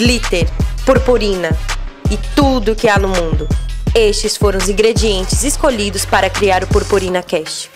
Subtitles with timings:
[0.00, 0.46] glitter,
[0.86, 1.50] purpurina
[2.10, 3.46] e tudo que há no mundo.
[3.94, 7.70] Estes foram os ingredientes escolhidos para criar o Purpurina Cast.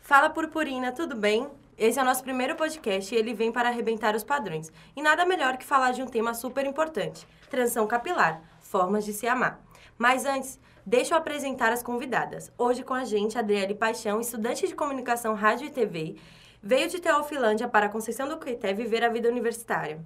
[0.00, 1.46] Fala Purpurina, tudo bem?
[1.76, 4.72] Esse é o nosso primeiro podcast e ele vem para arrebentar os padrões.
[4.96, 9.26] E nada melhor que falar de um tema super importante: transição capilar, formas de se
[9.26, 9.60] amar.
[9.98, 12.50] Mas antes, deixa eu apresentar as convidadas.
[12.56, 16.16] Hoje com a gente, Adriele Paixão, estudante de comunicação, rádio e TV,
[16.62, 20.00] veio de Teofilândia para a Conceição do Coité viver a vida universitária.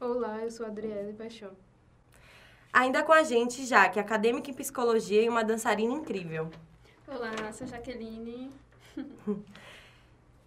[0.00, 1.50] Olá, eu sou a Adriele Paixão.
[2.72, 6.50] Ainda com a gente, Jaque, acadêmica em psicologia e uma dançarina incrível.
[7.06, 8.50] Olá, sou Jaqueline.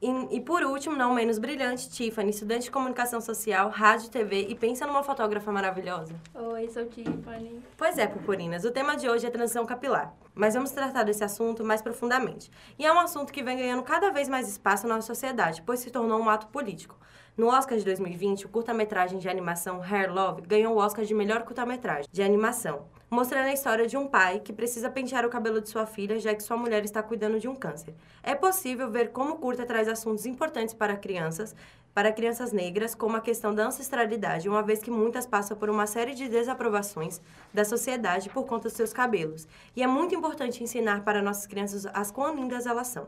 [0.02, 4.56] E, e, por último, não menos brilhante, Tiffany, estudante de comunicação social, rádio, TV e
[4.56, 6.16] pensa numa fotógrafa maravilhosa.
[6.34, 7.62] Oi, sou Tiffany.
[7.78, 11.64] Pois é, purpurinas, o tema de hoje é transição capilar, mas vamos tratar desse assunto
[11.64, 12.50] mais profundamente.
[12.80, 15.82] E é um assunto que vem ganhando cada vez mais espaço na nossa sociedade, pois
[15.82, 16.98] se tornou um ato político.
[17.38, 21.44] No Oscar de 2020, o curta-metragem de animação Hair Love ganhou o Oscar de melhor
[21.44, 25.68] curta-metragem de animação, mostrando a história de um pai que precisa pentear o cabelo de
[25.68, 27.94] sua filha, já que sua mulher está cuidando de um câncer.
[28.24, 31.54] É possível ver como o curta traz assuntos importantes para crianças,
[31.94, 35.86] para crianças negras, como a questão da ancestralidade, uma vez que muitas passam por uma
[35.86, 37.20] série de desaprovações
[37.54, 39.46] da sociedade por conta dos seus cabelos.
[39.76, 43.08] E é muito importante ensinar para nossas crianças as quão lindas elas são.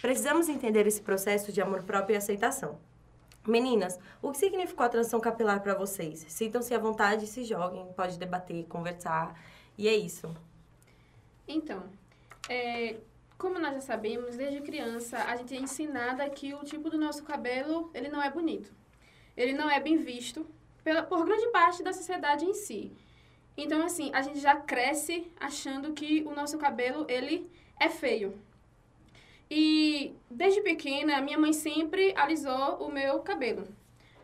[0.00, 2.78] Precisamos entender esse processo de amor próprio e aceitação.
[3.46, 6.24] Meninas, o que significou a transição capilar para vocês?
[6.28, 9.36] Sintam-se à vontade, se joguem, pode debater, conversar.
[9.76, 10.32] E é isso.
[11.48, 11.82] Então,
[12.48, 12.96] é,
[13.36, 17.24] como nós já sabemos, desde criança, a gente é ensinada que o tipo do nosso
[17.24, 18.72] cabelo, ele não é bonito.
[19.36, 20.46] Ele não é bem visto
[20.84, 22.92] pela, por grande parte da sociedade em si.
[23.56, 28.38] Então, assim, a gente já cresce achando que o nosso cabelo, ele é feio.
[29.54, 33.68] E desde pequena, minha mãe sempre alisou o meu cabelo.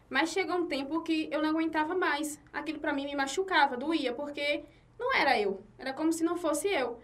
[0.09, 2.41] Mas chegou um tempo que eu não aguentava mais.
[2.51, 4.65] Aquilo para mim me machucava, doía, porque
[4.99, 5.63] não era eu.
[5.77, 6.99] Era como se não fosse eu.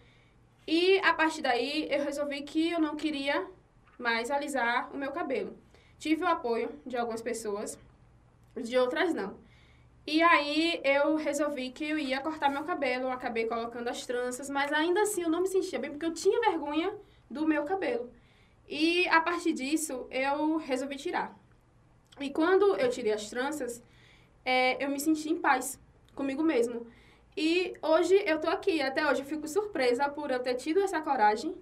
[0.67, 3.47] E a partir daí eu resolvi que eu não queria
[3.99, 5.55] mais alisar o meu cabelo.
[5.99, 7.79] Tive o apoio de algumas pessoas,
[8.57, 9.37] de outras não.
[10.07, 14.73] E aí eu resolvi que eu ia cortar meu cabelo, acabei colocando as tranças, mas
[14.73, 16.91] ainda assim eu não me sentia bem porque eu tinha vergonha
[17.31, 18.11] do meu cabelo.
[18.69, 21.37] E a partir disso, eu resolvi tirar.
[22.21, 23.83] E quando eu tirei as tranças,
[24.45, 25.81] é, eu me senti em paz
[26.15, 26.87] comigo mesmo.
[27.37, 31.01] E hoje eu tô aqui, até hoje eu fico surpresa por eu ter tido essa
[31.01, 31.55] coragem.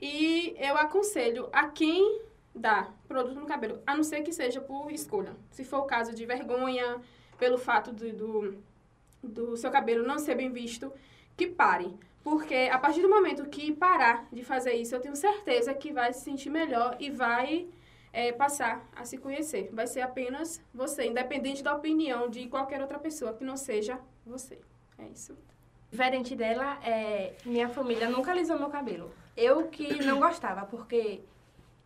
[0.00, 2.22] E eu aconselho a quem
[2.54, 5.34] dá produto no cabelo, a não ser que seja por escolha.
[5.50, 7.00] Se for o caso de vergonha,
[7.38, 8.62] pelo fato do, do,
[9.22, 10.92] do seu cabelo não ser bem visto,
[11.36, 11.94] que pare.
[12.22, 16.12] Porque a partir do momento que parar de fazer isso, eu tenho certeza que vai
[16.12, 17.68] se sentir melhor e vai
[18.12, 19.70] é, passar a se conhecer.
[19.72, 24.58] Vai ser apenas você, independente da opinião de qualquer outra pessoa que não seja você.
[24.98, 25.36] É isso.
[25.90, 29.12] Diferente dela, é, minha família nunca alisou meu cabelo.
[29.36, 31.20] Eu que não gostava, porque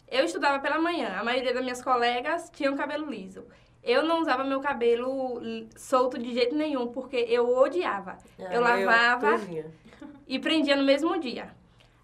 [0.09, 1.17] eu estudava pela manhã.
[1.19, 3.45] A maioria das minhas colegas tinham cabelo liso.
[3.83, 5.41] Eu não usava meu cabelo
[5.77, 8.19] solto de jeito nenhum, porque eu odiava.
[8.39, 9.71] Ah, eu lavava eu
[10.27, 11.55] e prendia no mesmo dia.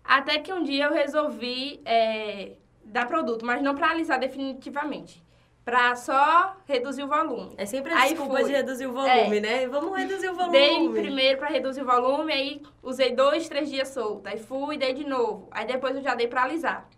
[0.04, 2.52] Até que um dia eu resolvi é,
[2.84, 5.22] dar produto, mas não para alisar definitivamente.
[5.64, 7.54] Pra só reduzir o volume.
[7.56, 8.44] É sempre a aí desculpa fui.
[8.46, 9.40] de reduzir o volume, é.
[9.40, 9.66] né?
[9.68, 10.58] Vamos reduzir o volume.
[10.58, 14.26] Dei primeiro pra reduzir o volume, aí usei dois, três dias solto.
[14.26, 15.46] Aí fui, dei de novo.
[15.52, 16.88] Aí depois eu já dei pra alisar.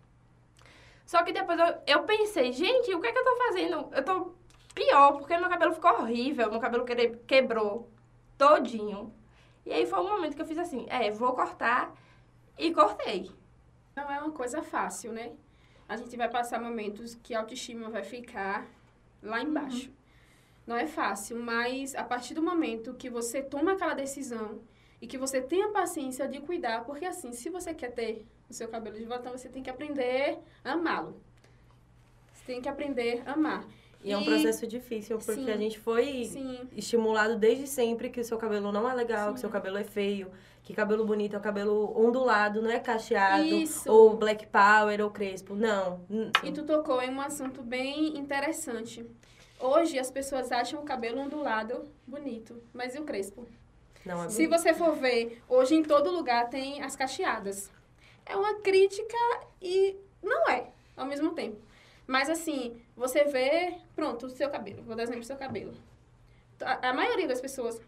[1.05, 3.87] Só que depois eu, eu pensei, gente, o que é que eu tô fazendo?
[3.91, 4.33] Eu tô
[4.73, 6.85] pior, porque meu cabelo ficou horrível, meu cabelo
[7.27, 7.87] quebrou
[8.35, 9.13] todinho.
[9.65, 11.93] E aí foi um momento que eu fiz assim, é, vou cortar
[12.57, 13.31] e cortei.
[13.95, 15.33] Não é uma coisa fácil, né?
[15.87, 18.67] A gente vai passar momentos que a autoestima vai ficar
[19.21, 19.87] lá embaixo.
[19.87, 19.95] Uhum.
[20.67, 24.61] Não é fácil, mas a partir do momento que você toma aquela decisão
[25.01, 28.53] e que você tem a paciência de cuidar, porque assim, se você quer ter o
[28.53, 31.21] seu cabelo de volta, você tem que aprender a amá-lo.
[32.33, 33.65] Você tem que aprender a amar.
[34.05, 36.59] E, é um processo difícil, porque sim, a gente foi sim.
[36.73, 39.33] estimulado desde sempre que o seu cabelo não é legal, sim.
[39.33, 40.31] que o seu cabelo é feio,
[40.61, 43.91] que cabelo bonito é o cabelo ondulado, não é cacheado, Isso.
[43.91, 45.55] ou black power, ou crespo.
[45.55, 46.05] Não.
[46.43, 49.03] E tu tocou em um assunto bem interessante.
[49.59, 53.47] Hoje as pessoas acham o cabelo ondulado bonito, mas e o crespo?
[54.05, 54.33] Não é bonito.
[54.33, 57.71] Se você for ver, hoje em todo lugar tem as cacheadas.
[58.23, 59.17] É uma crítica
[59.59, 61.64] e não é, ao mesmo tempo.
[62.07, 64.83] Mas assim, você vê, pronto, o seu cabelo.
[64.83, 65.73] Vou dar exemplo do seu cabelo.
[66.61, 67.81] A, a maioria das pessoas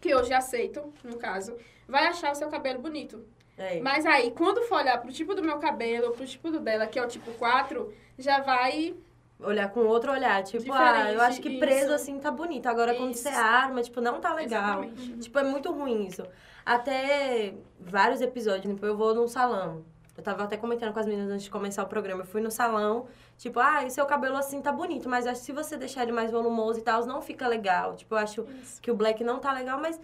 [0.00, 1.56] que hoje aceitam, no caso,
[1.86, 3.24] vai achar o seu cabelo bonito.
[3.56, 3.80] É.
[3.80, 6.98] Mas aí, quando for olhar pro tipo do meu cabelo, pro tipo do dela, que
[6.98, 8.94] é o tipo 4, já vai
[9.38, 10.42] olhar com outro olhar.
[10.42, 11.94] Tipo, ah, Diferente, eu acho que preso isso.
[11.94, 12.66] assim tá bonito.
[12.66, 13.22] Agora quando Isso.
[13.22, 14.84] você arma, tipo, não tá legal.
[14.84, 15.18] Exatamente.
[15.18, 16.24] Tipo, é muito ruim isso.
[16.64, 19.84] Até vários episódios, tipo, eu vou num salão.
[20.16, 22.22] Eu tava até comentando com as meninas antes de começar o programa.
[22.22, 23.06] Eu fui no salão,
[23.38, 26.12] tipo, ah, e seu cabelo assim tá bonito, mas acho que se você deixar ele
[26.12, 27.96] mais volumoso e tal, não fica legal.
[27.96, 28.80] Tipo, eu acho Isso.
[28.82, 29.98] que o black não tá legal, mas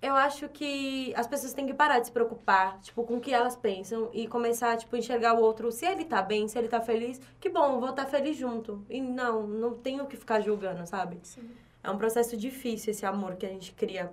[0.00, 3.32] eu acho que as pessoas têm que parar de se preocupar, tipo, com o que
[3.32, 5.70] elas pensam e começar, tipo, enxergar o outro.
[5.70, 8.84] Se ele tá bem, se ele tá feliz, que bom, vou estar feliz junto.
[8.90, 11.20] E não, não tenho que ficar julgando, sabe?
[11.22, 11.48] Sim.
[11.84, 14.12] É um processo difícil esse amor que a gente cria.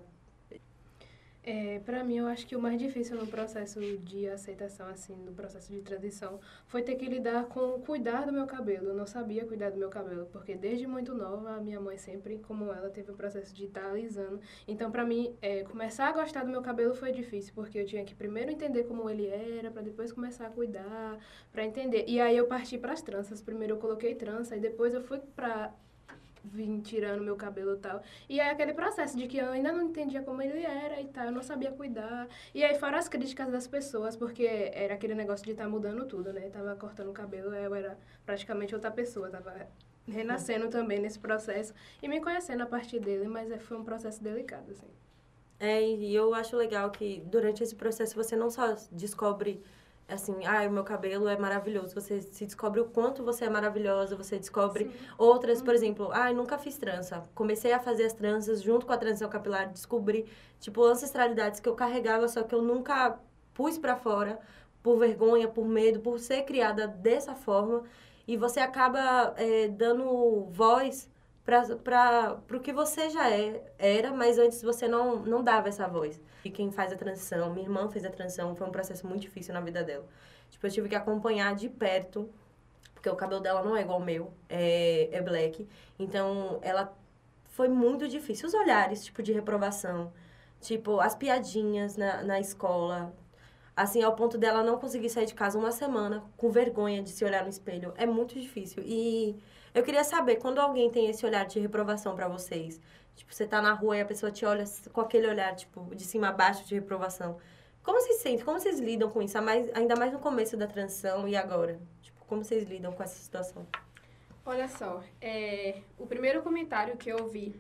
[1.42, 5.32] É, para mim, eu acho que o mais difícil no processo de aceitação, assim, no
[5.32, 8.90] processo de transição, foi ter que lidar com cuidar do meu cabelo.
[8.90, 12.40] Eu não sabia cuidar do meu cabelo, porque desde muito nova, a minha mãe sempre,
[12.40, 14.40] como ela, teve o processo de estar alisando.
[14.68, 18.04] Então, para mim, é, começar a gostar do meu cabelo foi difícil, porque eu tinha
[18.04, 21.18] que primeiro entender como ele era, para depois começar a cuidar,
[21.54, 22.04] para entender.
[22.08, 23.42] E aí eu parti para as tranças.
[23.42, 25.74] Primeiro eu coloquei trança, e depois eu fui para
[26.44, 28.02] vim tirando meu cabelo e tal.
[28.28, 31.26] E aí aquele processo de que eu ainda não entendia como ele era e tal,
[31.26, 32.28] eu não sabia cuidar.
[32.54, 36.32] E aí fora as críticas das pessoas, porque era aquele negócio de estar mudando tudo,
[36.34, 36.50] né?
[36.50, 39.68] Tava cortando o cabelo, eu era praticamente outra pessoa, tava
[40.08, 44.22] renascendo também nesse processo e me conhecendo a partir dele, mas é, foi um processo
[44.24, 44.88] delicado, assim.
[45.60, 49.62] É, e eu acho legal que durante esse processo você não só descobre
[50.10, 51.94] assim, ah, o meu cabelo é maravilhoso.
[51.94, 56.36] Você se descobre o quanto você é maravilhosa, você descobre outras, por exemplo, ah, eu
[56.36, 57.24] nunca fiz trança.
[57.36, 60.26] Comecei a fazer as tranças junto com a transição capilar, descobri,
[60.60, 63.20] tipo, ancestralidades que eu carregava, só que eu nunca
[63.54, 64.40] pus pra fora
[64.82, 67.84] por vergonha, por medo, por ser criada dessa forma.
[68.28, 71.10] E você acaba é, dando voz
[71.84, 76.22] para o que você já é, era, mas antes você não, não dava essa voz.
[76.44, 79.54] E quem faz a transição, minha irmã fez a transição, foi um processo muito difícil
[79.54, 80.06] na vida dela.
[80.50, 82.30] Tipo, eu tive que acompanhar de perto,
[82.94, 85.68] porque o cabelo dela não é igual ao meu, é, é black.
[85.98, 86.94] Então, ela
[87.48, 88.48] foi muito difícil.
[88.48, 90.12] Os olhares, tipo, de reprovação,
[90.62, 93.14] tipo, as piadinhas na, na escola,
[93.76, 97.24] assim, ao ponto dela não conseguir sair de casa uma semana com vergonha de se
[97.26, 97.94] olhar no espelho.
[97.98, 98.84] É muito difícil.
[98.86, 99.38] E
[99.74, 102.80] eu queria saber, quando alguém tem esse olhar de reprovação pra vocês,
[103.16, 104.64] tipo, você tá na rua e a pessoa te olha
[104.94, 107.38] com aquele olhar, tipo, de cima a baixo de reprovação,
[107.84, 108.44] como vocês sentem?
[108.46, 109.38] Como vocês lidam com isso?
[109.38, 111.80] A mais- Ainda mais no começo da transição e agora?
[112.02, 113.66] Tipo, como vocês lidam com essa situação?
[114.46, 117.56] Olha só, é, o primeiro comentário que eu ouvi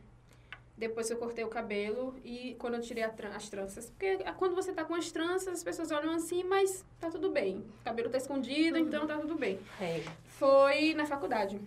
[0.77, 3.89] depois que eu cortei o cabelo e quando eu tirei a tran- as tranças.
[3.89, 7.65] Porque quando você tá com as tranças, as pessoas olham assim, mas tá tudo bem.
[7.81, 9.59] O cabelo tá escondido, então tá tudo bem.
[9.81, 10.01] É.
[10.25, 11.59] Foi na faculdade.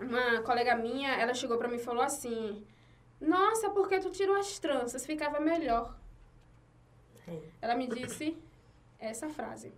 [0.00, 2.64] Uma colega minha, ela chegou pra mim e falou assim:
[3.20, 5.04] Nossa, por que tu tirou as tranças?
[5.04, 5.94] Ficava melhor.
[7.28, 7.38] É.
[7.60, 8.36] Ela me disse
[8.98, 9.72] essa frase.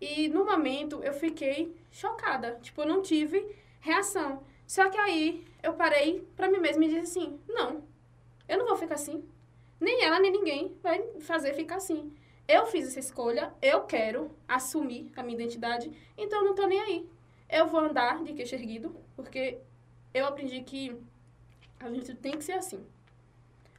[0.00, 2.58] E no momento eu fiquei chocada.
[2.62, 4.42] Tipo, eu não tive reação.
[4.66, 7.82] Só que aí eu parei pra mim mesma e disse assim: Não,
[8.48, 9.24] eu não vou ficar assim.
[9.80, 12.12] Nem ela, nem ninguém vai fazer ficar assim.
[12.46, 16.80] Eu fiz essa escolha, eu quero assumir a minha identidade, então eu não tô nem
[16.80, 17.08] aí.
[17.48, 19.58] Eu vou andar de queixo erguido, porque
[20.14, 20.96] eu aprendi que
[21.80, 22.86] a gente tem que ser assim.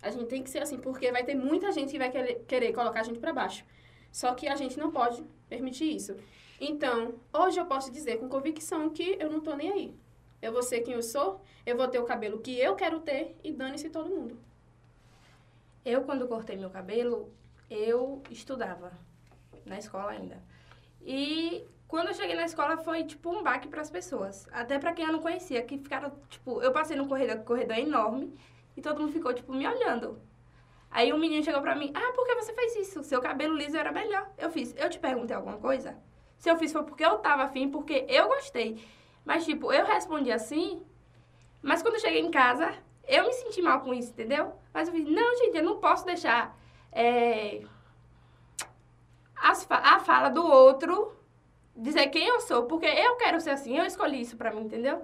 [0.01, 2.12] A gente tem que ser assim, porque vai ter muita gente que vai
[2.45, 3.63] querer, colocar a gente pra baixo.
[4.12, 6.18] Só que a gente não pode permitir isso.
[6.59, 9.95] Então, hoje eu posso dizer com convicção que eu não tô nem aí.
[10.41, 13.37] Eu vou ser quem eu sou, eu vou ter o cabelo que eu quero ter
[13.42, 14.37] e dane-se todo mundo.
[15.85, 17.31] Eu, quando cortei meu cabelo,
[17.69, 18.92] eu estudava
[19.66, 20.44] na escola ainda.
[21.02, 24.94] E quando eu cheguei na escola foi tipo um baque para as pessoas, até para
[24.94, 28.31] quem eu não conhecia, que ficaram tipo, eu passei num corredor, corredor enorme
[28.78, 30.22] e todo mundo ficou tipo me olhando.
[30.92, 33.04] Aí um menino chegou pra mim: "Ah, por que você fez isso?
[33.04, 34.30] Seu cabelo liso era melhor".
[34.38, 35.98] Eu fiz: "Eu te perguntei alguma coisa?"
[36.38, 38.81] Se eu fiz foi porque eu tava afim, porque eu gostei.
[39.26, 40.86] Mas tipo, eu respondi assim,
[41.62, 42.72] mas quando eu cheguei em casa,
[43.08, 44.54] eu me senti mal com isso, entendeu?
[44.74, 46.56] Mas eu fiz, não, gente, eu não posso deixar
[46.92, 47.62] é,
[49.36, 51.19] a fala do outro
[51.80, 55.02] dizer quem eu sou, porque eu quero ser assim, eu escolhi isso pra mim, entendeu?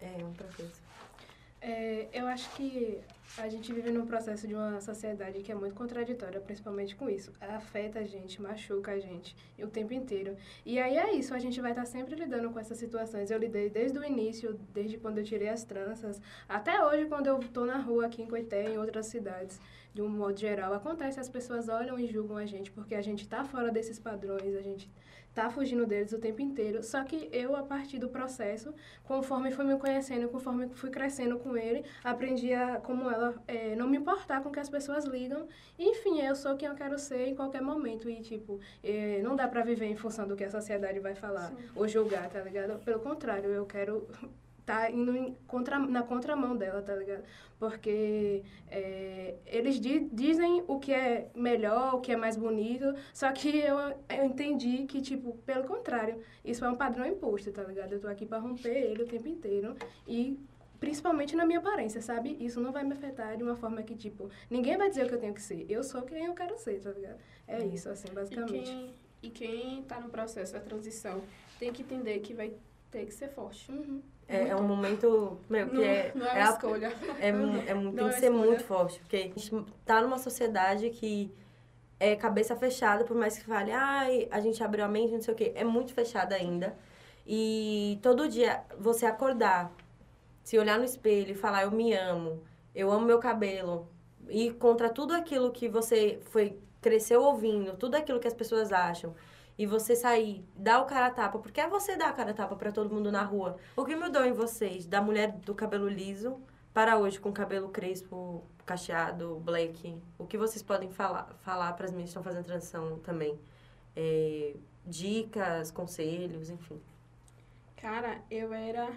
[0.00, 0.82] É um processo.
[1.60, 3.00] É, eu acho que
[3.36, 7.32] a gente vive num processo de uma sociedade que é muito contraditória, principalmente com isso.
[7.40, 10.36] Afeta a gente, machuca a gente o tempo inteiro.
[10.64, 13.30] E aí é isso, a gente vai estar sempre lidando com essas situações.
[13.30, 17.38] Eu lidei desde o início, desde quando eu tirei as tranças, até hoje quando eu
[17.38, 19.60] tô na rua aqui em Coité, em outras cidades,
[19.92, 20.72] de um modo geral.
[20.72, 24.54] Acontece, as pessoas olham e julgam a gente, porque a gente tá fora desses padrões,
[24.54, 24.90] a gente
[25.38, 26.82] tá fugindo deles o tempo inteiro.
[26.82, 31.56] Só que eu, a partir do processo, conforme fui me conhecendo, conforme fui crescendo com
[31.56, 35.46] ele, aprendi a, como ela é, não me importar com o que as pessoas ligam.
[35.78, 38.10] Enfim, eu sou quem eu quero ser em qualquer momento.
[38.10, 41.50] E, tipo, é, não dá pra viver em função do que a sociedade vai falar
[41.50, 41.56] Sim.
[41.76, 42.76] ou julgar, tá ligado?
[42.84, 44.08] Pelo contrário, eu quero
[44.68, 47.24] tá indo contra, na contramão dela, tá ligado?
[47.58, 53.32] Porque é, eles di, dizem o que é melhor, o que é mais bonito, só
[53.32, 57.94] que eu, eu entendi que, tipo, pelo contrário, isso é um padrão imposto, tá ligado?
[57.94, 59.74] Eu tô aqui pra romper ele o tempo inteiro
[60.06, 60.38] e
[60.78, 62.36] principalmente na minha aparência, sabe?
[62.38, 65.14] Isso não vai me afetar de uma forma que, tipo, ninguém vai dizer o que
[65.14, 65.64] eu tenho que ser.
[65.66, 67.18] Eu sou quem eu quero ser, tá ligado?
[67.46, 68.70] É isso, assim, E basicamente.
[68.70, 71.22] quem, e quem tá no processo da transição
[71.58, 72.52] tem que entender que vai
[72.90, 73.72] ter que ser forte.
[73.72, 74.02] Uhum.
[74.28, 76.92] É, é um momento, meu, que Não, é, não é é escolha.
[77.18, 77.32] É, é,
[77.74, 78.30] Não tem é que ser escolha.
[78.30, 81.34] muito forte, porque a gente tá numa sociedade que
[81.98, 85.34] é cabeça fechada, por mais que fale, ai, a gente abriu a mente, não sei
[85.34, 86.76] o quê, é muito fechada ainda.
[87.26, 89.72] E todo dia você acordar,
[90.42, 92.42] se olhar no espelho e falar, eu me amo,
[92.74, 93.88] eu amo meu cabelo,
[94.28, 99.14] e contra tudo aquilo que você foi cresceu ouvindo, tudo aquilo que as pessoas acham,
[99.58, 102.34] e você sair, dar o cara a tapa, porque é você dar a cara a
[102.34, 103.56] tapa pra todo mundo na rua.
[103.76, 106.40] O que mudou em vocês, da mulher do cabelo liso
[106.72, 110.00] para hoje com cabelo crespo, cacheado, black?
[110.16, 113.36] O que vocês podem falar falar para as meninas que estão fazendo transição também?
[113.96, 114.54] É,
[114.86, 116.80] dicas, conselhos, enfim.
[117.76, 118.88] Cara, eu era.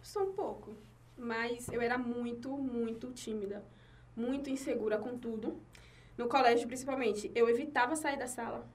[0.00, 0.74] Só um pouco.
[1.16, 3.64] Mas eu era muito, muito tímida.
[4.14, 5.60] Muito insegura com tudo.
[6.16, 7.30] No colégio, principalmente.
[7.34, 8.66] Eu evitava sair da sala.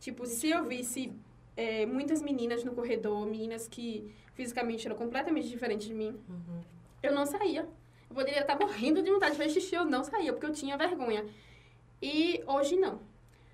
[0.00, 1.12] Tipo, se eu visse
[1.56, 6.18] é, muitas meninas no corredor, meninas que fisicamente eram completamente diferentes de mim,
[7.02, 7.68] eu não saía.
[8.08, 10.76] Eu poderia estar morrendo de vontade de fazer xixi, eu não saía, porque eu tinha
[10.76, 11.26] vergonha.
[12.00, 13.00] E hoje não.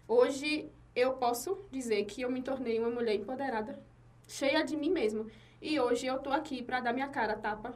[0.06, 3.82] Hoje eu posso dizer que eu me tornei uma mulher empoderada,
[4.28, 5.26] cheia de mim mesma.
[5.60, 7.74] E hoje eu tô aqui pra dar minha cara tapa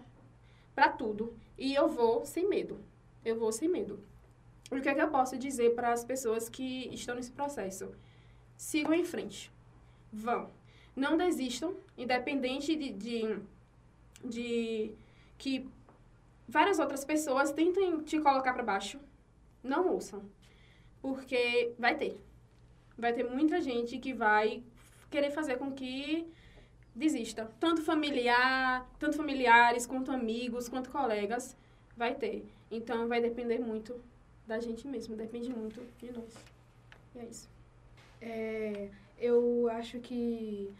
[0.75, 1.34] pra tudo.
[1.56, 2.78] E eu vou sem medo.
[3.25, 3.98] Eu vou sem medo.
[4.70, 7.90] O que é que eu posso dizer para as pessoas que estão nesse processo?
[8.58, 9.52] Sigam em frente.
[10.12, 10.50] Vão.
[10.96, 13.38] Não desistam, independente de, de,
[14.24, 14.94] de
[15.38, 15.70] que
[16.48, 18.98] várias outras pessoas tentem te colocar para baixo.
[19.62, 20.24] Não ouçam.
[21.00, 22.20] Porque vai ter.
[22.98, 24.60] Vai ter muita gente que vai
[25.08, 26.26] querer fazer com que
[26.92, 27.48] desista.
[27.60, 31.56] Tanto familiar, tanto familiares, quanto amigos, quanto colegas,
[31.96, 32.44] vai ter.
[32.72, 33.94] Então vai depender muito
[34.48, 36.34] da gente mesmo, depende muito de nós.
[37.14, 37.48] E é isso.
[38.20, 40.70] É, eu acho que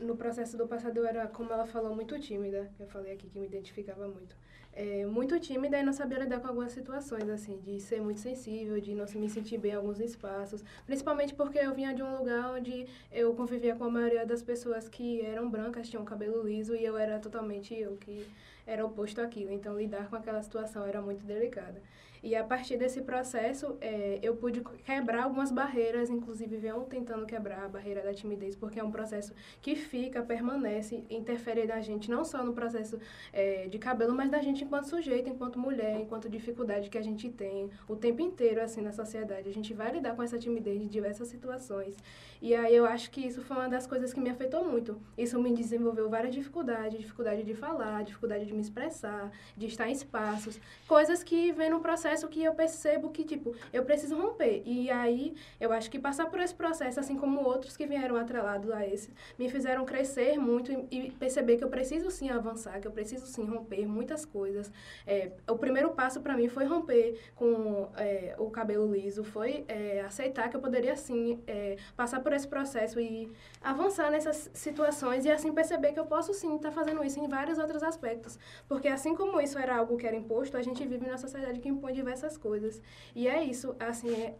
[0.00, 2.70] no processo do passado eu era, como ela falou, muito tímida.
[2.78, 4.36] Eu falei aqui que me identificava muito.
[4.76, 8.80] É, muito tímida e não sabia lidar com algumas situações, assim, de ser muito sensível,
[8.80, 10.64] de não me sentir bem em alguns espaços.
[10.84, 14.88] Principalmente porque eu vinha de um lugar onde eu convivia com a maioria das pessoas
[14.88, 18.26] que eram brancas, tinham cabelo liso, e eu era totalmente eu que
[18.66, 19.52] era oposto àquilo.
[19.52, 21.80] Então, lidar com aquela situação era muito delicada.
[22.24, 27.66] E a partir desse processo, é, eu pude quebrar algumas barreiras, inclusive venho tentando quebrar
[27.66, 32.24] a barreira da timidez, porque é um processo que fica, permanece, interfere na gente, não
[32.24, 32.98] só no processo
[33.30, 37.28] é, de cabelo, mas da gente enquanto sujeito, enquanto mulher, enquanto dificuldade que a gente
[37.28, 39.46] tem o tempo inteiro, assim, na sociedade.
[39.46, 41.94] A gente vai lidar com essa timidez de diversas situações.
[42.40, 44.98] E aí eu acho que isso foi uma das coisas que me afetou muito.
[45.16, 49.92] Isso me desenvolveu várias dificuldades, dificuldade de falar, dificuldade de me expressar, de estar em
[49.92, 54.62] espaços, coisas que vem no processo que eu percebo que, tipo, eu preciso romper.
[54.64, 58.70] E aí, eu acho que passar por esse processo, assim como outros que vieram atrelados
[58.70, 62.86] a esse, me fizeram crescer muito e, e perceber que eu preciso sim avançar, que
[62.86, 64.70] eu preciso sim romper muitas coisas.
[65.06, 70.00] É, o primeiro passo para mim foi romper com é, o cabelo liso, foi é,
[70.02, 73.30] aceitar que eu poderia sim é, passar por esse processo e
[73.62, 77.58] avançar nessas situações e assim perceber que eu posso sim estar fazendo isso em vários
[77.58, 78.38] outros aspectos.
[78.68, 81.68] Porque assim como isso era algo que era imposto, a gente vive numa sociedade que
[81.68, 82.80] impõe diversas coisas.
[83.14, 84.36] E é isso, assim, é,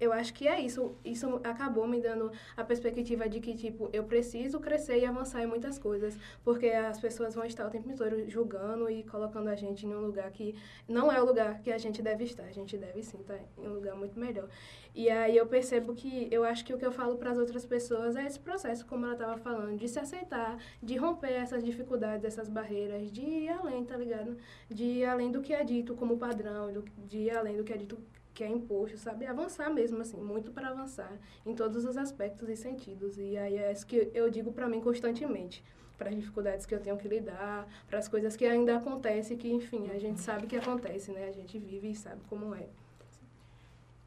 [0.00, 0.96] eu acho que é isso.
[1.04, 5.46] Isso acabou me dando a perspectiva de que, tipo, eu preciso crescer e avançar em
[5.46, 9.86] muitas coisas, porque as pessoas vão estar o tempo inteiro julgando e colocando a gente
[9.86, 10.54] em um lugar que
[10.88, 12.44] não é o lugar que a gente deve estar.
[12.44, 14.48] A gente deve sim estar em um lugar muito melhor.
[14.94, 17.64] E aí eu percebo que eu acho que o que eu falo para as outras
[17.64, 22.24] pessoas é esse processo, como ela estava falando, de se aceitar, de romper essas dificuldades,
[22.24, 24.36] essas barreiras, de ir além, tá ligado?
[24.68, 26.72] De ir além do que é dito como padrão,
[27.06, 27.98] de ir além do que é dito
[28.40, 29.26] que é imposto, sabe?
[29.26, 31.12] Avançar mesmo, assim, muito para avançar
[31.44, 33.18] em todos os aspectos e sentidos.
[33.18, 35.62] E aí é isso que eu digo para mim constantemente.
[35.98, 39.52] Para as dificuldades que eu tenho que lidar, para as coisas que ainda acontecem, que,
[39.52, 41.28] enfim, a gente sabe que acontece, né?
[41.28, 42.66] A gente vive e sabe como é.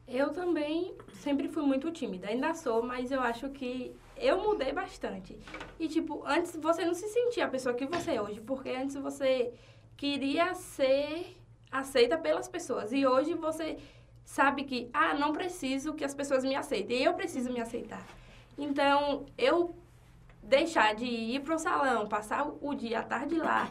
[0.08, 5.38] Eu também sempre fui muito tímida, ainda sou, mas eu acho que eu mudei bastante.
[5.78, 8.96] E, tipo, antes você não se sentia a pessoa que você é hoje, porque antes
[8.96, 9.52] você
[9.96, 11.36] queria ser
[11.70, 12.92] aceita pelas pessoas.
[12.92, 13.76] E hoje você
[14.24, 18.04] sabe que, ah, não preciso que as pessoas me aceitem, eu preciso me aceitar.
[18.58, 19.76] Então, eu
[20.42, 23.70] deixar de ir pro salão, passar o dia, a tarde lá,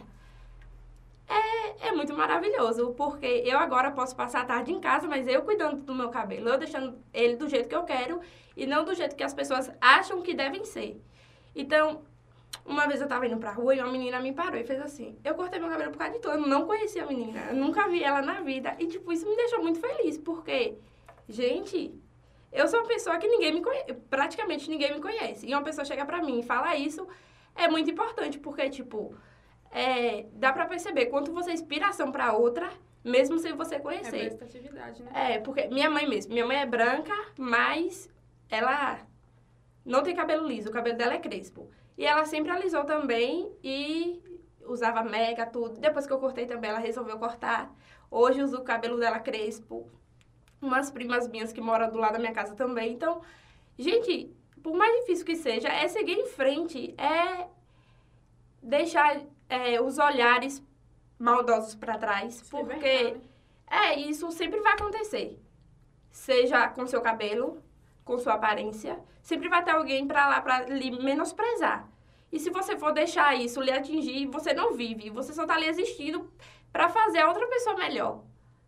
[1.28, 5.42] é, é muito maravilhoso, porque eu agora posso passar a tarde em casa, mas eu
[5.44, 8.20] cuidando do meu cabelo, eu deixando ele do jeito que eu quero
[8.56, 11.02] e não do jeito que as pessoas acham que devem ser.
[11.56, 12.04] Então,
[12.66, 15.18] uma vez eu tava indo pra rua e uma menina me parou e fez assim.
[15.24, 16.30] Eu cortei meu cabelo por causa de tu.
[16.30, 17.48] Eu não conhecia a menina.
[17.50, 18.76] Eu nunca vi ela na vida.
[18.80, 20.18] E, tipo, isso me deixou muito feliz.
[20.18, 20.78] Porque,
[21.28, 21.94] gente,
[22.52, 23.94] eu sou uma pessoa que ninguém me conhece.
[24.10, 25.46] Praticamente ninguém me conhece.
[25.46, 27.06] E uma pessoa chega pra mim e fala isso
[27.54, 28.40] é muito importante.
[28.40, 29.14] Porque, tipo,
[29.70, 32.72] é, dá pra perceber quanto você é inspiração pra outra,
[33.04, 34.16] mesmo sem você conhecer.
[34.16, 34.26] É
[35.04, 35.34] né?
[35.34, 36.32] É, porque minha mãe mesmo.
[36.32, 38.10] Minha mãe é branca, mas
[38.50, 39.06] ela
[39.86, 40.70] não tem cabelo liso.
[40.70, 41.70] O cabelo dela é crespo.
[41.98, 44.22] E ela sempre alisou também e
[44.66, 45.80] usava mega, tudo.
[45.80, 47.74] Depois que eu cortei também, ela resolveu cortar.
[48.10, 49.90] Hoje uso o cabelo dela crespo.
[50.62, 52.94] Umas primas minhas que moram do lado da minha casa também.
[52.94, 53.22] Então,
[53.78, 57.48] gente, por mais difícil que seja, é seguir em frente, é
[58.62, 60.64] deixar é, os olhares
[61.20, 63.18] maldosos para trás, Se porque
[63.70, 65.40] é isso sempre vai acontecer.
[66.12, 67.63] Seja com seu cabelo,
[68.04, 71.88] com sua aparência, sempre vai ter alguém para lá para lhe menosprezar.
[72.32, 75.68] E se você for deixar isso lhe atingir, você não vive, você só tá ali
[75.68, 76.32] existindo
[76.72, 78.24] para fazer a outra pessoa melhor.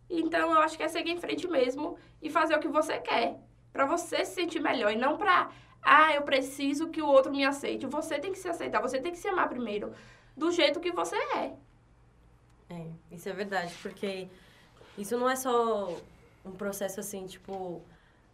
[0.08, 3.40] Então eu acho que é seguir em frente mesmo e fazer o que você quer,
[3.72, 5.50] para você se sentir melhor e não para
[5.88, 7.86] ah, eu preciso que o outro me aceite.
[7.86, 9.92] Você tem que se aceitar, você tem que se amar primeiro,
[10.36, 11.52] do jeito que você é.
[12.68, 14.28] É, isso é verdade, porque
[14.98, 15.96] isso não é só
[16.44, 17.80] um processo assim, tipo,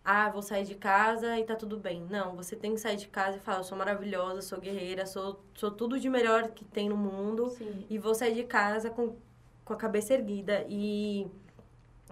[0.04, 2.04] ah, vou sair de casa e tá tudo bem.
[2.10, 5.44] Não, você tem que sair de casa e falar, eu sou maravilhosa, sou guerreira, sou,
[5.54, 7.48] sou tudo de melhor que tem no mundo.
[7.50, 7.86] Sim.
[7.88, 9.16] E vou sair de casa com,
[9.64, 10.66] com a cabeça erguida.
[10.68, 11.28] E,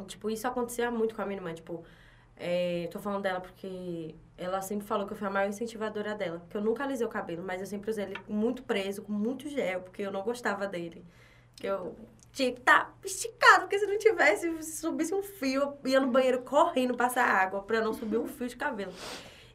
[0.07, 1.53] tipo, isso acontecia muito com a minha irmã.
[1.53, 1.85] Tipo,
[2.37, 6.39] é, tô falando dela porque ela sempre falou que eu fui a maior incentivadora dela.
[6.39, 9.49] Porque eu nunca alisei o cabelo, mas eu sempre usei ele muito preso, com muito
[9.49, 11.05] gel, porque eu não gostava dele.
[11.57, 11.97] Que eu
[12.33, 16.01] tinha que estar tá esticado, porque se não tivesse, se subisse um fio, eu ia
[16.01, 18.93] no banheiro correndo passar água para não subir um fio de cabelo.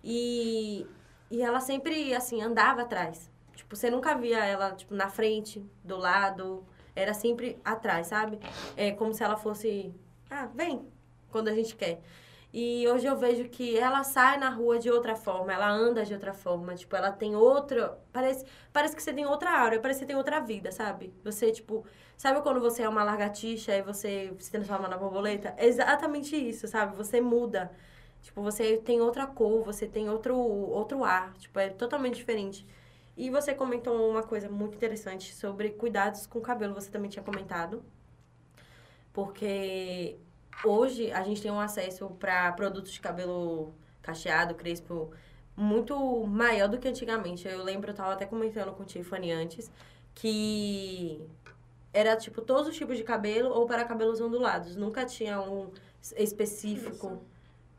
[0.04, 0.86] E,
[1.32, 3.30] e ela sempre, assim, andava atrás.
[3.56, 6.66] Tipo, você nunca via ela, tipo, na frente, do lado.
[6.96, 8.40] Era sempre atrás, sabe?
[8.78, 9.94] É como se ela fosse,
[10.30, 10.88] ah, vem,
[11.30, 12.02] quando a gente quer.
[12.54, 16.14] E hoje eu vejo que ela sai na rua de outra forma, ela anda de
[16.14, 20.06] outra forma, tipo, ela tem outra, parece, parece que você tem outra aura, parece que
[20.06, 21.14] você tem outra vida, sabe?
[21.22, 21.86] Você, tipo,
[22.18, 25.54] sabe quando você é uma largatixa e você se transforma na borboleta?
[25.58, 26.96] É exatamente isso, sabe?
[26.96, 27.72] Você muda.
[28.22, 32.66] Tipo, você tem outra cor, você tem outro, outro ar, tipo, é totalmente diferente.
[33.18, 37.24] E você comentou uma coisa muito interessante sobre cuidados com o cabelo, você também tinha
[37.24, 37.84] comentado.
[39.14, 40.18] Porque
[40.64, 45.12] hoje a gente tem um acesso para produtos de cabelo cacheado, crespo,
[45.56, 47.48] muito maior do que antigamente.
[47.48, 49.72] Eu lembro, eu tava até comentando com o Tiffany antes,
[50.14, 51.22] que
[51.96, 54.76] era tipo todos os tipos de cabelo ou para cabelos ondulados.
[54.76, 55.72] Nunca tinha um
[56.18, 57.08] específico.
[57.08, 57.22] Isso.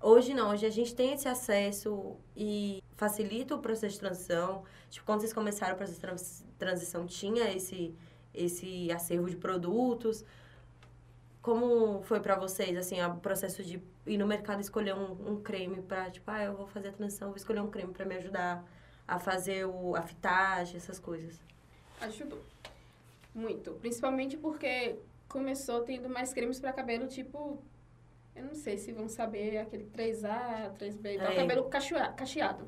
[0.01, 4.65] Hoje não, hoje a gente tem esse acesso e facilita o processo de transição.
[4.89, 6.01] Tipo, quando vocês começaram o processo
[6.45, 7.95] de transição, tinha esse,
[8.33, 10.25] esse acervo de produtos.
[11.43, 15.83] Como foi para vocês, assim, o processo de ir no mercado escolher um, um creme
[15.83, 18.65] para, tipo, ah, eu vou fazer a transição, vou escolher um creme para me ajudar
[19.07, 21.39] a fazer o, a fitagem, essas coisas?
[22.01, 22.41] Ajudou.
[23.37, 23.73] Muito.
[23.75, 24.97] Principalmente porque
[25.29, 27.63] começou tendo mais cremes para cabelo, tipo,
[28.35, 31.35] eu não sei se vão saber aquele 3A, 3B, então, é.
[31.37, 31.69] cabelo
[32.17, 32.67] cacheado.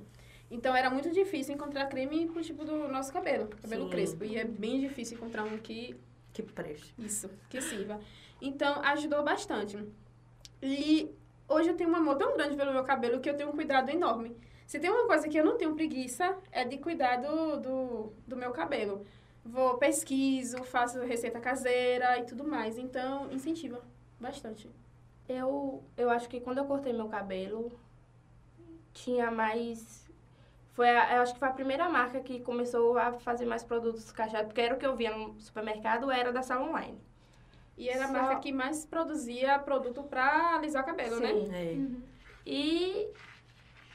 [0.50, 3.90] Então era muito difícil encontrar creme pro tipo do nosso cabelo, cabelo Sim.
[3.90, 4.24] crespo.
[4.24, 5.96] E é bem difícil encontrar um que.
[6.35, 6.94] Que preste.
[6.98, 7.98] Isso, que sirva.
[8.40, 9.78] Então, ajudou bastante.
[10.62, 11.11] E
[11.48, 13.90] hoje eu tenho um amor tão grande pelo meu cabelo que eu tenho um cuidado
[13.90, 14.37] enorme.
[14.66, 18.37] Se tem uma coisa que eu não tenho preguiça, é de cuidar do, do, do
[18.37, 19.04] meu cabelo.
[19.48, 22.76] Vou, pesquiso, faço receita caseira e tudo mais.
[22.76, 23.80] Então, incentiva
[24.20, 24.70] bastante.
[25.26, 27.72] Eu, eu acho que quando eu cortei meu cabelo,
[28.92, 30.06] tinha mais...
[30.74, 34.12] Foi a, eu acho que foi a primeira marca que começou a fazer mais produtos
[34.12, 37.00] cacheados, porque era o que eu via no supermercado, era da Sala Online.
[37.76, 38.11] E era Só...
[38.11, 41.72] a marca que mais produzia produto para alisar o cabelo, Sim, né?
[41.72, 41.72] É.
[41.72, 42.02] Uhum.
[42.44, 43.08] E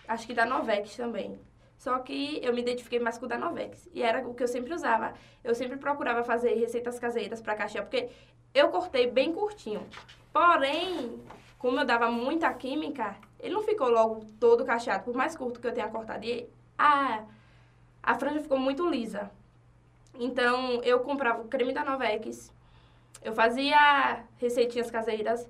[0.08, 1.40] acho que da Novex também.
[1.84, 3.90] Só que eu me identifiquei mais com o da Novex.
[3.94, 5.14] E era o que eu sempre usava.
[5.44, 8.10] Eu sempre procurava fazer receitas caseiras para cachear, porque
[8.54, 9.86] eu cortei bem curtinho.
[10.32, 11.22] Porém,
[11.60, 15.68] como eu dava muita química, ele não ficou logo todo cacheado, por mais curto que
[15.68, 16.24] eu tenha cortado.
[16.24, 17.26] E a,
[18.02, 19.30] a franja ficou muito lisa.
[20.18, 22.50] Então, eu comprava o creme da Novex,
[23.22, 25.50] Eu fazia receitinhas caseiras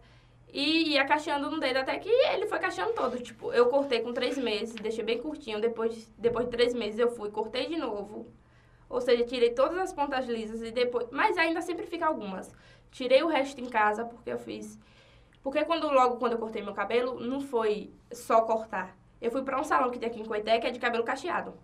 [0.53, 3.19] e ia cacheando no dedo até que ele foi cacheando todo.
[3.19, 5.59] Tipo, eu cortei com três meses, deixei bem curtinho.
[5.59, 8.27] Depois, depois de três meses eu fui, cortei de novo.
[8.87, 11.07] Ou seja, tirei todas as pontas lisas e depois.
[11.11, 12.53] Mas ainda sempre fica algumas.
[12.91, 14.79] Tirei o resto em casa porque eu fiz.
[15.41, 18.95] Porque quando logo quando eu cortei meu cabelo, não foi só cortar.
[19.19, 21.55] Eu fui para um salão que tem aqui em Coité, que é de cabelo cacheado.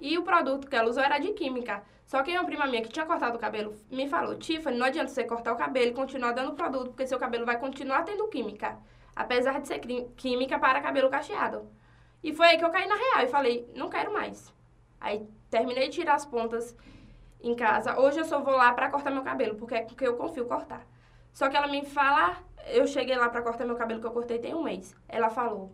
[0.00, 1.82] E o produto que ela usou era de química.
[2.06, 5.08] Só que uma prima minha que tinha cortado o cabelo me falou: Tiffany, não adianta
[5.08, 8.78] você cortar o cabelo e continuar dando produto, porque seu cabelo vai continuar tendo química.
[9.14, 9.80] Apesar de ser
[10.16, 11.68] química para cabelo cacheado.
[12.22, 14.52] E foi aí que eu caí na real e falei: não quero mais.
[15.00, 16.76] Aí terminei de tirar as pontas
[17.40, 17.98] em casa.
[17.98, 20.86] Hoje eu só vou lá para cortar meu cabelo, porque é porque eu confio cortar.
[21.32, 22.36] Só que ela me fala:
[22.68, 24.94] eu cheguei lá para cortar meu cabelo que eu cortei tem um mês.
[25.08, 25.72] Ela falou: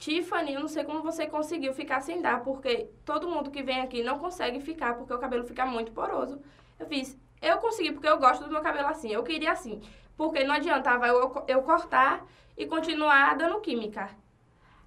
[0.00, 3.82] Tiffany, eu não sei como você conseguiu ficar sem dar, porque todo mundo que vem
[3.82, 6.40] aqui não consegue ficar, porque o cabelo fica muito poroso.
[6.78, 9.82] Eu fiz, eu consegui porque eu gosto do meu cabelo assim, eu queria assim.
[10.16, 14.08] Porque não adiantava eu, eu cortar e continuar dando química.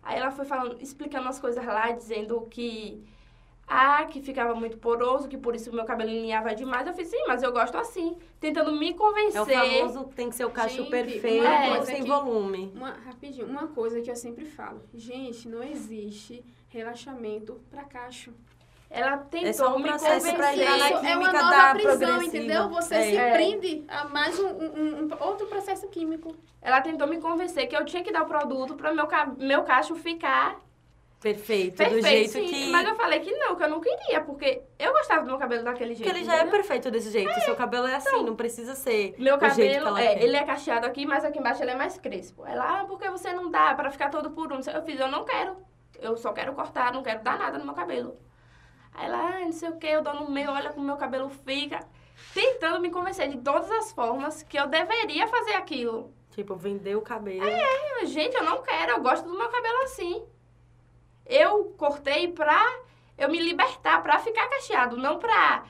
[0.01, 3.05] Aí ela foi falando, explicando as coisas lá, dizendo que
[3.67, 6.85] ah, que ficava muito poroso, que por isso o meu cabelo linhava demais.
[6.85, 8.17] Eu fiz, sim, mas eu gosto assim.
[8.39, 9.37] Tentando me convencer.
[9.37, 12.71] É o famoso tem que ser o cacho gente, perfeito, é, sem volume.
[12.75, 14.81] Uma, rapidinho, uma coisa que eu sempre falo.
[14.93, 18.33] Gente, não existe relaxamento para cacho.
[18.89, 20.35] Ela tentou é só um me convencer.
[20.35, 22.69] Pra ir na química é uma nova prisão, entendeu?
[22.69, 23.03] Você é.
[23.05, 26.35] se prende a mais um, um, um, outro processo químico.
[26.61, 29.07] Ela tentou me convencer que eu tinha que dar o produto para meu,
[29.39, 30.59] meu cacho ficar
[31.23, 32.69] Perfeito, perfeito, do jeito sim, que.
[32.69, 35.63] Mas eu falei que não, que eu não queria, porque eu gostava do meu cabelo
[35.63, 36.03] daquele jeito.
[36.03, 37.29] Porque ele já é perfeito desse jeito.
[37.29, 37.39] É.
[37.39, 39.15] Seu cabelo é assim, então, não precisa ser.
[39.17, 42.45] Meu cabelo, é, ele é cacheado aqui, mas aqui embaixo ele é mais crespo.
[42.45, 44.57] Ela, ah, porque você não dá pra ficar todo por um?
[44.57, 45.55] Eu fiz, eu não quero.
[46.01, 48.17] Eu só quero cortar, não quero dar nada no meu cabelo.
[48.93, 51.29] Aí ela, ah, não sei o que, eu dou no meu, olha como meu cabelo
[51.29, 51.79] fica.
[52.33, 56.13] Tentando me convencer de todas as formas que eu deveria fazer aquilo.
[56.31, 57.47] Tipo, vender o cabelo.
[57.47, 60.25] É, gente, eu não quero, eu gosto do meu cabelo assim.
[61.25, 62.61] Eu cortei pra
[63.17, 65.65] eu me libertar, pra ficar cacheado, não pra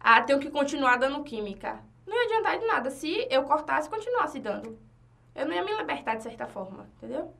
[0.00, 1.80] ah, ter que continuar dando química.
[2.06, 4.78] Não ia adiantar de nada se eu cortasse continuasse dando.
[5.34, 7.32] Eu não ia me libertar de certa forma, entendeu?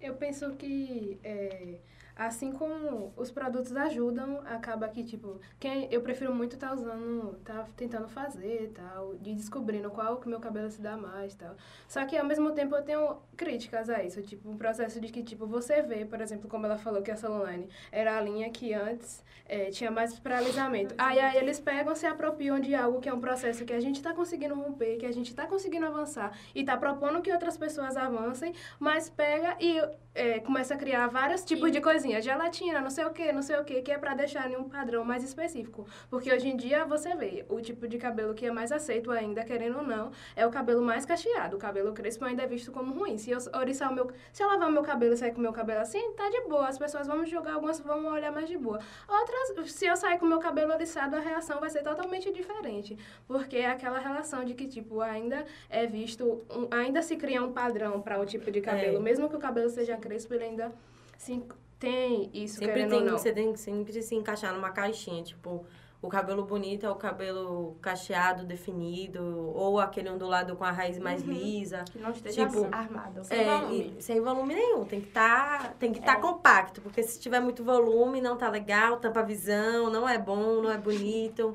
[0.00, 1.78] Eu penso que é,
[2.20, 7.40] Assim como os produtos ajudam, acaba que, tipo, quem eu prefiro muito estar tá usando,
[7.42, 11.56] tá tentando fazer tal, de descobrindo qual que meu cabelo se dá mais tal.
[11.88, 15.22] Só que ao mesmo tempo eu tenho críticas a isso, tipo, um processo de que,
[15.22, 18.74] tipo, você vê, por exemplo, como ela falou que a Solane era a linha que
[18.74, 20.94] antes é, tinha mais para alisamento.
[20.98, 23.96] Aí, aí eles pegam, se apropriam de algo que é um processo que a gente
[23.96, 27.96] está conseguindo romper, que a gente está conseguindo avançar e está propondo que outras pessoas
[27.96, 29.80] avancem, mas pega e
[30.14, 33.56] é, começa a criar vários tipos de coisinhas, gelatina, não sei o que, não sei
[33.58, 35.86] o que, que é para deixar em um padrão mais específico.
[36.08, 39.44] Porque hoje em dia você vê, o tipo de cabelo que é mais aceito ainda,
[39.44, 41.56] querendo ou não, é o cabelo mais cacheado.
[41.56, 43.18] O cabelo crespo ainda é visto como ruim.
[43.18, 45.42] Se eu oriçar o meu, se eu lavar o meu cabelo e sair com o
[45.42, 46.68] meu cabelo assim, tá de boa.
[46.68, 48.80] As pessoas vão jogar, algumas vão olhar mais de boa.
[49.06, 52.96] Outras, se eu sair com o meu cabelo oriçado, a reação vai ser totalmente diferente.
[53.26, 57.52] Porque é aquela relação de que, tipo, ainda é visto, um, ainda se cria um
[57.52, 58.96] padrão para o tipo de cabelo.
[58.96, 59.00] É.
[59.00, 60.72] Mesmo que o cabelo seja crespo, ele ainda
[61.16, 61.42] se,
[61.80, 63.18] tem isso, sempre tem, ou não.
[63.18, 65.66] Você tem que sempre se encaixar numa caixinha, tipo...
[66.02, 69.22] O cabelo bonito é o cabelo cacheado, definido,
[69.54, 71.30] ou aquele ondulado com a raiz mais uhum.
[71.30, 71.84] lisa.
[71.92, 73.22] Que não esteja tipo, armado.
[73.22, 73.96] Sem, é, volume.
[73.98, 74.86] sem volume nenhum.
[74.86, 76.16] Tem que estar tá, tá é.
[76.16, 80.62] compacto, porque se tiver muito volume, não tá legal, tampa a visão, não é bom,
[80.62, 81.54] não é bonito,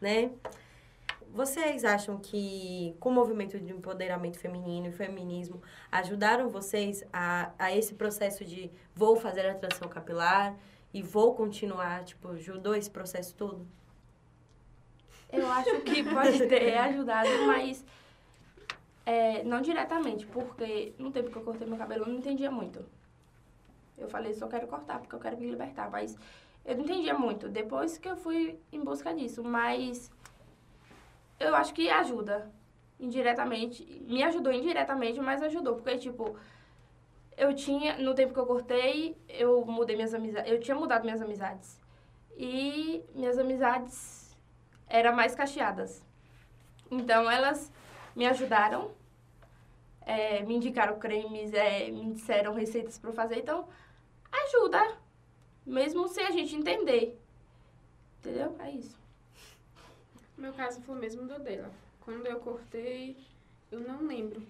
[0.00, 0.30] né?
[1.32, 7.74] Vocês acham que, com o movimento de empoderamento feminino e feminismo, ajudaram vocês a, a
[7.74, 10.54] esse processo de vou fazer a transição capilar
[10.92, 12.04] e vou continuar?
[12.04, 13.66] Tipo, ajudou esse processo todo?
[15.32, 17.82] Eu acho que pode ter ajudado, mas
[19.06, 22.84] é, não diretamente, porque no tempo que eu cortei meu cabelo eu não entendia muito.
[23.96, 26.14] Eu falei, só quero cortar porque eu quero me libertar, mas
[26.62, 27.48] eu não entendia muito.
[27.48, 30.10] Depois que eu fui em busca disso, mas
[31.42, 32.50] eu acho que ajuda
[32.98, 33.84] indiretamente.
[34.06, 35.74] Me ajudou indiretamente, mas ajudou.
[35.76, 36.36] Porque, tipo,
[37.36, 40.50] eu tinha, no tempo que eu cortei, eu mudei minhas amizades.
[40.50, 41.80] Eu tinha mudado minhas amizades.
[42.36, 44.36] E minhas amizades
[44.88, 46.04] eram mais cacheadas.
[46.90, 47.72] Então, elas
[48.14, 48.92] me ajudaram,
[50.02, 53.38] é, me indicaram cremes, é, me disseram receitas para fazer.
[53.38, 53.66] Então,
[54.30, 54.96] ajuda,
[55.66, 57.18] mesmo sem a gente entender.
[58.18, 58.54] Entendeu?
[58.60, 59.01] É isso.
[60.36, 61.70] Meu caso foi o mesmo do dela.
[62.00, 63.16] Quando eu cortei,
[63.70, 64.42] eu não lembro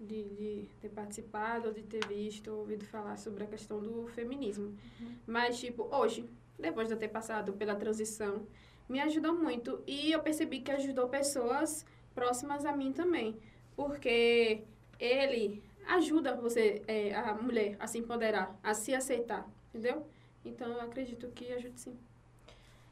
[0.00, 4.76] de, de ter participado, ou de ter visto, ouvido falar sobre a questão do feminismo.
[5.00, 5.14] Uhum.
[5.26, 6.28] Mas, tipo, hoje,
[6.58, 8.46] depois de eu ter passado pela transição,
[8.88, 9.82] me ajudou muito.
[9.86, 13.36] E eu percebi que ajudou pessoas próximas a mim também.
[13.76, 14.62] Porque
[14.98, 20.06] ele ajuda você, é, a mulher, a se empoderar, a se aceitar, entendeu?
[20.44, 21.96] Então, eu acredito que ajude sim.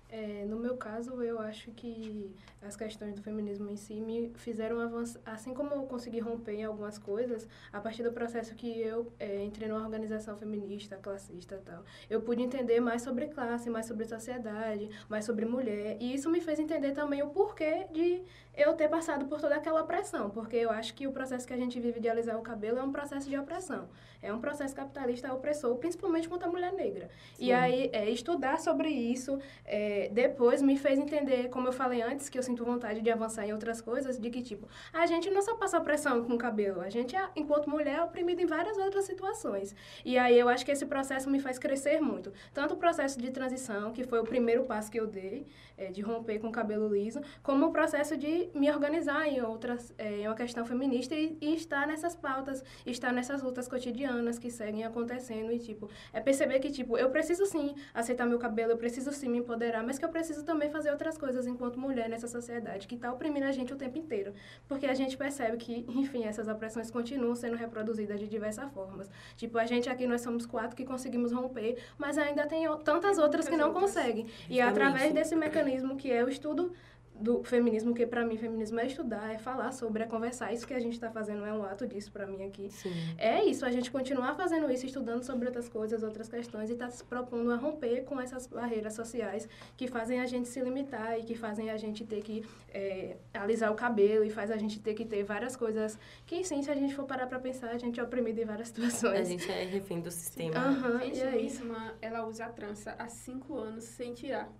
[0.08, 4.80] É, no meu caso, eu acho que as questões do feminismo em si me fizeram
[4.80, 5.20] avançar.
[5.24, 9.42] Assim como eu consegui romper em algumas coisas, a partir do processo que eu é,
[9.42, 14.88] entrei numa organização feminista, classista tal, eu pude entender mais sobre classe, mais sobre sociedade,
[15.08, 15.96] mais sobre mulher.
[16.00, 18.22] E isso me fez entender também o porquê de
[18.56, 21.58] eu ter passado por toda aquela opressão, porque eu acho que o processo que a
[21.58, 23.88] gente vive de alisar o cabelo é um processo de opressão.
[24.22, 27.10] É um processo capitalista opressor, principalmente contra a mulher negra.
[27.34, 27.44] Sim.
[27.44, 32.28] E aí, é, estudar sobre isso é, depois me fez entender, como eu falei antes,
[32.28, 35.42] que eu sinto vontade de avançar em outras coisas, de que, tipo, a gente não
[35.42, 38.76] só passa opressão com o cabelo, a gente, é, enquanto mulher, é oprimida em várias
[38.78, 39.74] outras situações.
[40.04, 42.32] E aí, eu acho que esse processo me faz crescer muito.
[42.52, 46.00] Tanto o processo de transição, que foi o primeiro passo que eu dei, é, de
[46.00, 50.26] romper com o cabelo liso, como o processo de me organizar em outras, é, em
[50.26, 55.52] uma questão feminista e, e, estar nessas pautas, estar nessas lutas cotidianas que seguem acontecendo
[55.52, 59.28] e, tipo, é perceber que, tipo, eu preciso sim aceitar meu cabelo, eu preciso sim
[59.28, 62.96] me empoderar, mas que eu preciso também fazer outras coisas enquanto mulher nessa sociedade que
[62.96, 64.34] está oprimindo a gente o tempo inteiro.
[64.68, 69.08] Porque a gente percebe que, enfim, essas opressões continuam sendo reproduzidas de diversas formas.
[69.36, 73.48] Tipo, a gente aqui, nós somos quatro que conseguimos romper, mas ainda tem tantas outras
[73.48, 74.26] que não conseguem.
[74.50, 76.72] E através desse mecanismo que é o estudo
[77.20, 80.52] do feminismo, que para mim feminismo é estudar, é falar sobre, é conversar.
[80.52, 82.70] Isso que a gente está fazendo é um ato disso para mim aqui.
[82.70, 82.92] Sim.
[83.18, 86.90] É isso, a gente continuar fazendo isso, estudando sobre outras coisas, outras questões e está
[86.90, 91.22] se propondo a romper com essas barreiras sociais que fazem a gente se limitar e
[91.22, 94.94] que fazem a gente ter que é, alisar o cabelo e faz a gente ter
[94.94, 97.98] que ter várias coisas que, sim, se a gente for parar para pensar, a gente
[97.98, 99.20] é oprimido em várias situações.
[99.20, 100.68] A gente é refém do sistema.
[100.68, 101.62] Uhum, gente, e é isso.
[102.00, 104.52] ela usa a trança há cinco anos sem tirar.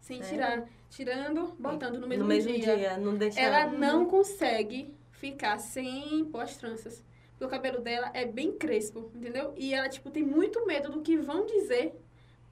[0.00, 0.34] Sem Sério?
[0.34, 0.68] tirar.
[0.88, 2.76] Tirando, botando no mesmo, no mesmo dia.
[2.76, 3.40] dia, não deixa.
[3.40, 7.04] Ela não consegue ficar sem pôr as tranças.
[7.32, 9.54] Porque o cabelo dela é bem crespo, entendeu?
[9.56, 11.94] E ela, tipo, tem muito medo do que vão dizer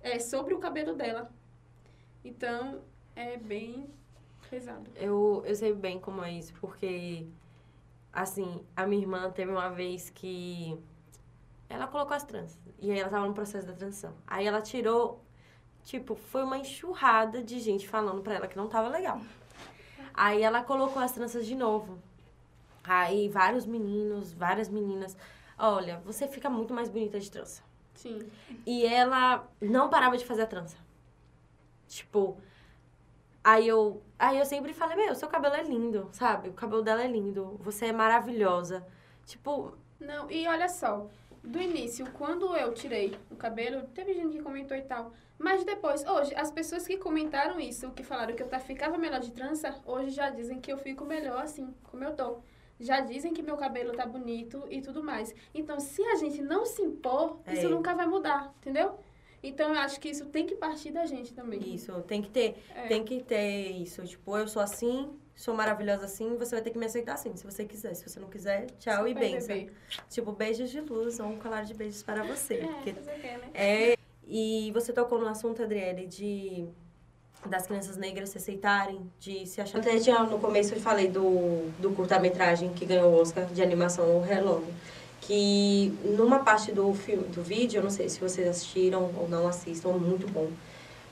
[0.01, 1.31] é, sobre o cabelo dela.
[2.25, 2.81] Então,
[3.17, 3.89] é bem
[4.49, 4.91] pesado.
[4.95, 7.27] Eu, eu sei bem como é isso, porque,
[8.13, 10.79] assim, a minha irmã teve uma vez que
[11.69, 12.59] ela colocou as tranças.
[12.79, 14.15] E aí ela tava no processo da transição.
[14.27, 15.23] Aí ela tirou,
[15.89, 19.19] tipo, foi uma enxurrada de gente falando pra ela que não tava legal.
[20.13, 21.99] Aí ela colocou as tranças de novo.
[22.85, 25.17] Aí vários meninos, várias meninas,
[25.59, 27.63] olha, você fica muito mais bonita de trança.
[27.95, 28.19] Sim.
[28.67, 30.77] E ela não parava de fazer a trança.
[31.87, 32.37] Tipo,
[33.43, 36.51] aí eu, aí eu sempre falei, meu, seu cabelo é lindo, sabe?
[36.51, 38.87] O cabelo dela é lindo, você é maravilhosa.
[39.25, 41.07] Tipo, Não, e olha só,
[41.43, 45.13] do início, quando eu tirei o cabelo, teve gente que comentou e tal.
[45.39, 49.21] Mas depois, hoje, as pessoas que comentaram isso, que falaram que eu tá, ficava melhor
[49.21, 52.39] de trança, hoje já dizem que eu fico melhor assim, como eu tô.
[52.81, 55.35] Já dizem que meu cabelo tá bonito e tudo mais.
[55.55, 57.55] Então, se a gente não se impor, É.
[57.55, 58.99] isso nunca vai mudar, entendeu?
[59.43, 61.61] Então, eu acho que isso tem que partir da gente também.
[61.75, 62.87] isso, tem que ter, É.
[62.89, 64.05] tem que ter isso.
[64.05, 67.45] Tipo, eu sou assim, sou maravilhosa assim, você vai ter que me aceitar assim, se
[67.45, 67.95] você quiser.
[67.95, 69.67] Se você não quiser, tchau e Super benção.
[70.11, 72.55] Tipo, beijos de luz ou um colar de beijos para você.
[72.55, 73.51] É, porque quê, né?
[73.55, 73.97] É,
[74.27, 76.67] e você tocou no assunto, Adriele, de
[77.47, 79.79] das crianças negras se aceitarem, de se achar.
[79.79, 84.19] Até tinha, no começo eu falei do, do curta-metragem que ganhou o Oscar de animação,
[84.19, 84.67] o Hello.
[85.21, 89.47] Que numa parte do, filme, do vídeo, eu não sei se vocês assistiram ou não
[89.47, 90.51] assistam, muito bom.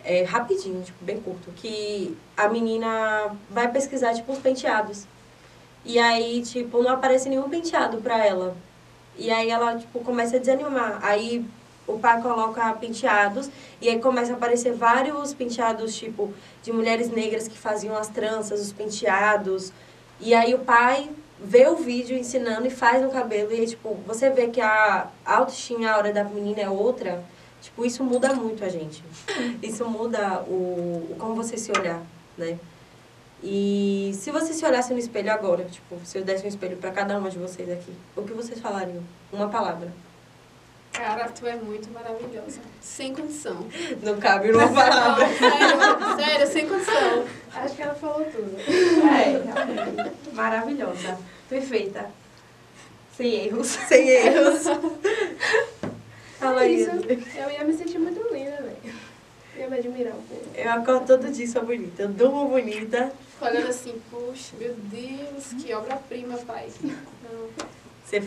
[0.09, 1.51] É rapidinho, tipo, bem curto.
[1.57, 5.05] Que a menina vai pesquisar, tipo, os penteados.
[5.85, 8.57] E aí, tipo, não aparece nenhum penteado pra ela.
[9.19, 11.01] E aí ela, tipo, começa a desanimar.
[11.03, 11.45] Aí
[11.88, 17.49] o pai coloca penteados e aí começa a aparecer vários penteados, tipo, de mulheres negras
[17.49, 19.73] que faziam as tranças, os penteados.
[20.21, 23.53] E aí o pai vê o vídeo ensinando e faz no cabelo.
[23.53, 27.25] E aí, tipo, você vê que a autoestima, a hora da menina é outra.
[27.66, 29.02] Tipo, isso muda muito a gente.
[29.61, 32.00] Isso muda o, o como você se olhar,
[32.38, 32.57] né?
[33.42, 36.92] E se você se olhasse no espelho agora, tipo, se eu desse um espelho pra
[36.92, 39.02] cada uma de vocês aqui, o que vocês falariam?
[39.33, 39.92] Uma palavra.
[40.92, 42.61] Cara, tu é muito maravilhosa.
[42.81, 43.66] Sem condição.
[44.00, 45.26] Não cabe numa palavra.
[45.37, 47.24] sério, sério, sem condição.
[47.52, 48.57] Acho que ela falou tudo.
[48.61, 50.12] É, realmente.
[50.33, 51.18] Maravilhosa.
[51.48, 52.09] Perfeita.
[53.16, 53.66] Sem erros.
[53.66, 54.62] Sem erros.
[56.38, 56.81] Fala É aí.
[56.83, 56.90] isso.
[56.90, 58.94] Eu ia me sentir muito linda, velho.
[59.59, 60.44] Ia me admirar um pouco.
[60.55, 62.03] Eu acordo todo dia, sou bonita.
[62.03, 63.11] Eu durmo bonita.
[63.40, 66.68] Olhando assim, puxa, meu Deus, que obra-prima, pai.
[66.83, 68.27] Não.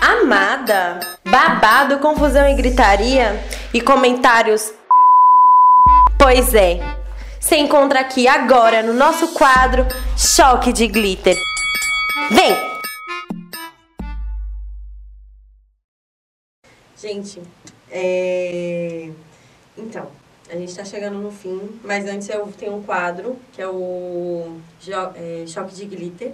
[0.00, 4.72] Amada, babado, confusão e gritaria e comentários
[6.18, 6.80] Pois é.
[7.40, 11.36] Se encontra aqui agora no nosso quadro Choque de Glitter.
[12.30, 12.73] Vem!
[17.04, 17.38] Gente,
[17.90, 19.10] é...
[19.76, 20.10] então,
[20.48, 24.56] a gente tá chegando no fim, mas antes eu tenho um quadro, que é o
[25.14, 26.32] é, Choque de Glitter,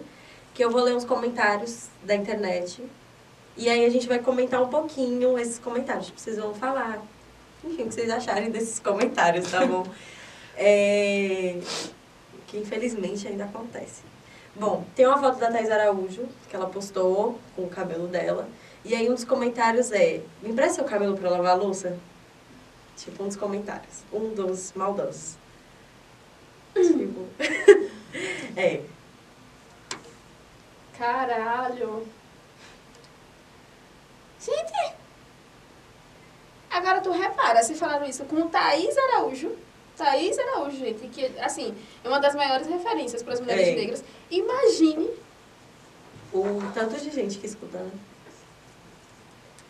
[0.54, 2.84] que eu vou ler uns comentários da internet.
[3.56, 6.06] E aí a gente vai comentar um pouquinho esses comentários.
[6.06, 7.02] Tipo, vocês vão falar,
[7.64, 9.84] enfim, o que vocês acharem desses comentários, tá bom?
[10.62, 11.58] É...
[12.46, 14.02] Que infelizmente ainda acontece.
[14.54, 18.46] Bom, tem uma foto da Thais Araújo, que ela postou com o cabelo dela.
[18.84, 21.98] E aí um dos comentários é, me empresta seu cabelo pra eu lavar a louça?
[22.96, 24.02] Tipo, um dos comentários.
[24.12, 25.36] Um dos maldosos.
[26.74, 27.26] tipo...
[28.56, 28.82] é.
[30.96, 32.06] Caralho.
[34.40, 34.94] Gente!
[36.70, 39.50] Agora tu repara, se falaram isso com Thaís Araújo.
[39.96, 43.74] Thaís Araújo, gente, que, assim, é uma das maiores referências para as mulheres É.
[43.74, 44.04] negras.
[44.30, 45.10] Imagine
[46.32, 47.90] O tanto de gente que escuta, né?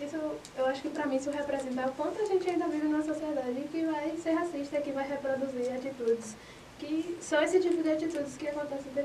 [0.00, 0.16] Isso,
[0.56, 3.68] eu acho que pra mim isso representa o quanto a gente ainda vive numa sociedade
[3.70, 6.34] que vai ser racista, que vai reproduzir atitudes.
[6.78, 8.90] Que são esse tipo de atitudes que acontecem.
[8.94, 9.04] de-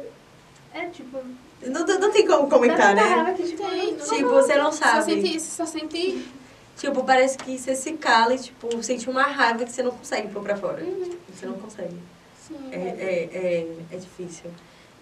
[0.73, 1.19] É tipo.
[1.65, 3.33] Não, não tem como comentar, né?
[3.35, 5.03] que, tipo, Tem, não- Tipo, você não Só sabe.
[5.05, 6.25] senti isso, só senti.
[6.77, 10.27] Tipo, parece que você se cala e, tipo, sente uma raiva que você não consegue
[10.29, 10.83] pôr pra fora.
[11.33, 11.95] Você não consegue.
[12.45, 14.51] Sim, É, é, é, é difícil.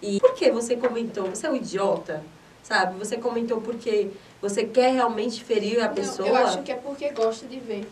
[0.00, 1.26] E por que você comentou?
[1.30, 2.22] Você é um idiota,
[2.62, 2.96] sabe?
[2.98, 4.10] Você comentou porque
[4.48, 6.28] você quer realmente ferir a Não, pessoa?
[6.28, 7.86] eu acho que é porque gosta de ver.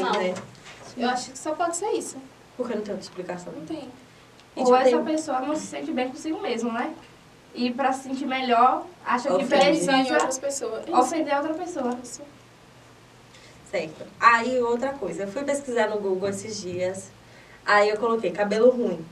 [0.00, 0.12] Mal.
[0.14, 0.34] né?
[0.96, 2.16] Eu acho que só pode ser isso.
[2.56, 3.52] Porque não tem outra explicação.
[3.52, 3.88] Não tem.
[4.56, 6.92] E, Ou tipo, essa tem- pessoa não se sente bem consigo mesmo, né?
[7.54, 9.54] E pra se sentir melhor, acha que Ofende.
[9.54, 10.88] Em precisa outras pessoas.
[10.88, 11.96] Ofender outra pessoa.
[12.02, 12.22] Isso.
[13.70, 14.04] Certo.
[14.20, 15.22] Aí, outra coisa.
[15.24, 17.10] Eu fui pesquisar no Google esses dias.
[17.64, 19.04] Aí eu coloquei cabelo ruim.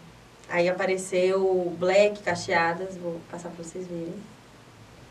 [0.49, 2.97] Aí apareceu black, cacheadas.
[2.97, 4.15] Vou passar pra vocês verem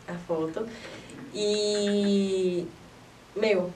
[0.06, 0.68] a foto.
[1.34, 2.66] E...
[3.36, 3.70] Meu,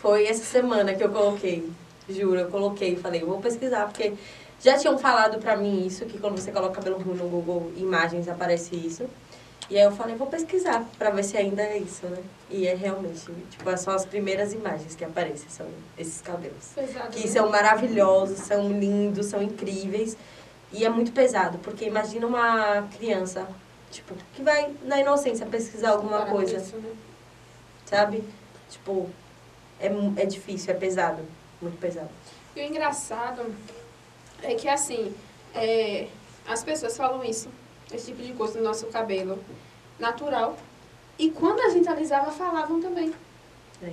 [0.00, 1.68] foi essa semana que eu coloquei.
[2.08, 4.12] Juro, eu coloquei e falei, vou pesquisar, porque
[4.60, 8.28] já tinham falado pra mim isso, que quando você coloca cabelo ruim no Google Imagens
[8.28, 9.08] aparece isso.
[9.70, 12.18] E aí eu falei, vou pesquisar pra ver se ainda é isso, né?
[12.50, 15.66] E é realmente, tipo, são as primeiras imagens que aparecem, são
[15.96, 16.72] esses cabelos.
[16.74, 17.08] Pesado.
[17.08, 17.26] Que né?
[17.26, 20.16] são maravilhosos, são lindos, são incríveis.
[20.70, 23.46] E é muito pesado, porque imagina uma criança,
[23.94, 26.92] tipo, que vai na inocência pesquisar alguma coisa, isso, né?
[27.86, 28.24] sabe?
[28.68, 29.08] Tipo,
[29.78, 29.86] é,
[30.20, 31.22] é difícil, é pesado,
[31.62, 32.10] muito pesado.
[32.56, 33.54] E o engraçado
[34.42, 35.14] é que, assim,
[35.54, 36.08] é,
[36.46, 37.48] as pessoas falam isso,
[37.92, 39.38] esse tipo de coisa no nosso cabelo
[39.98, 40.56] natural.
[41.16, 43.14] E quando a gente alisava, falavam também.
[43.82, 43.92] É.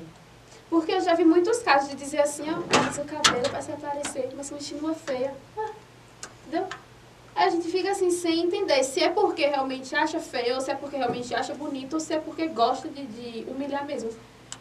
[0.69, 3.71] Porque eu já vi muitos casos de dizer assim, ó, mas o cabelo vai se
[3.71, 5.35] aparecer, mas continua feia.
[5.57, 5.71] Ah,
[6.47, 6.67] entendeu?
[7.35, 10.75] A gente fica assim, sem entender se é porque realmente acha feio, ou se é
[10.75, 14.11] porque realmente acha bonito, ou se é porque gosta de, de humilhar mesmo.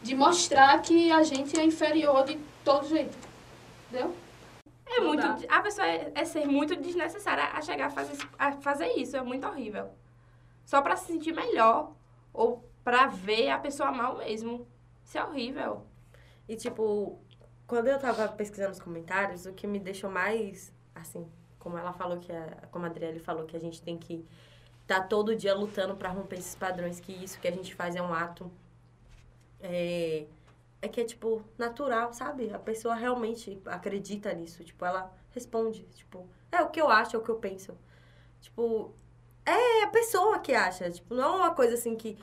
[0.02, 3.16] De mostrar que a gente é inferior de todo jeito.
[3.88, 4.14] Entendeu?
[4.86, 5.22] É Não muito.
[5.22, 5.38] dá.
[5.48, 9.16] A pessoa é, é ser muito desnecessária a chegar a fazer, a fazer isso.
[9.16, 9.90] É muito horrível.
[10.64, 11.92] Só pra se sentir melhor.
[12.32, 14.66] Ou pra ver a pessoa mal mesmo.
[15.04, 15.84] Isso é horrível.
[16.48, 17.18] E, tipo,
[17.66, 21.26] quando eu tava pesquisando os comentários, o que me deixou mais, assim,
[21.60, 24.26] como ela falou que a, como a Adriele falou que a gente tem que
[24.82, 28.02] estar todo dia lutando pra romper esses padrões, que isso que a gente faz é
[28.02, 28.50] um ato
[29.60, 30.26] é,
[30.82, 32.52] é que é tipo natural, sabe?
[32.52, 37.18] A pessoa realmente acredita nisso, tipo, ela responde, tipo, é o que eu acho, é
[37.18, 37.76] o que eu penso.
[38.40, 38.92] Tipo,
[39.46, 42.18] é a pessoa que acha, tipo, não é uma coisa assim que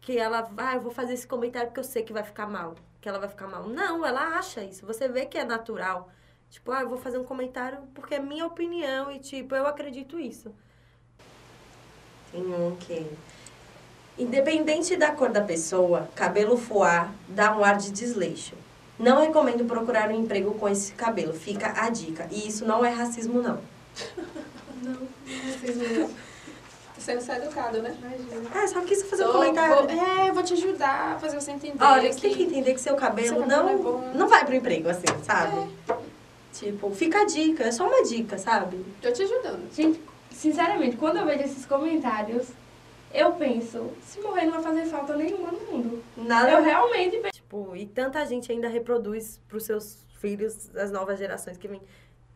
[0.00, 2.74] que ela, ah, eu vou fazer esse comentário porque eu sei que vai ficar mal,
[3.00, 3.68] que ela vai ficar mal.
[3.68, 4.86] Não, ela acha isso.
[4.86, 6.10] Você vê que é natural.
[6.50, 10.18] Tipo, ah, eu vou fazer um comentário porque é minha opinião e, tipo, eu acredito
[10.18, 10.52] isso.
[12.32, 13.06] Tem um que...
[14.18, 18.54] Independente da cor da pessoa, cabelo foar dá um ar de desleixo.
[18.98, 21.32] Não recomendo procurar um emprego com esse cabelo.
[21.32, 22.26] Fica a dica.
[22.32, 23.60] E isso não é racismo, não.
[24.80, 25.08] Não, não
[25.58, 26.06] fiz mesmo.
[26.08, 27.96] Tá sendo só educado, né?
[28.00, 28.48] Imagina.
[28.54, 29.74] Ah, só quis fazer um Tô- comentário.
[29.74, 31.82] vou- é, eu vou te ajudar a fazer você entender.
[31.82, 34.44] Olha, que você tem que entender que seu cabelo, seu cabelo não, é não vai
[34.44, 35.68] pro emprego, assim, sabe?
[36.52, 38.84] Tipo, fica a dica, é só uma dica, sabe?
[39.00, 39.72] Tô te ajudando.
[39.72, 42.48] Gente, sinceramente, quando eu vejo esses comentários,
[43.12, 46.02] eu penso, se morrer não vai fazer falta nenhuma no mundo.
[46.16, 46.50] Nada.
[46.50, 47.34] Eu realmente penso.
[47.34, 51.80] Tipo, e tanta gente ainda reproduz pros seus filhos, as novas gerações que vêm.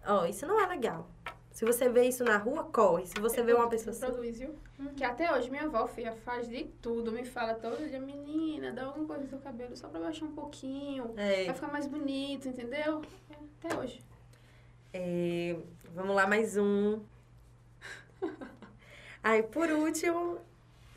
[0.06, 1.08] Ó, isso não é legal.
[1.52, 3.06] Se você vê isso na rua, corre.
[3.06, 4.06] Se você vê uma pessoa assim.
[4.06, 4.54] Produz, viu?
[4.96, 7.12] Que até hoje minha avó, filha, faz de tudo.
[7.12, 10.32] Me fala todo dia, menina, dá alguma coisa no seu cabelo só pra baixar um
[10.32, 11.12] pouquinho.
[11.16, 13.02] É, Vai ficar mais bonito, entendeu?
[13.30, 14.02] É, até hoje.
[14.92, 15.56] É,
[15.94, 17.00] vamos lá, mais um.
[19.22, 20.40] Aí, por último,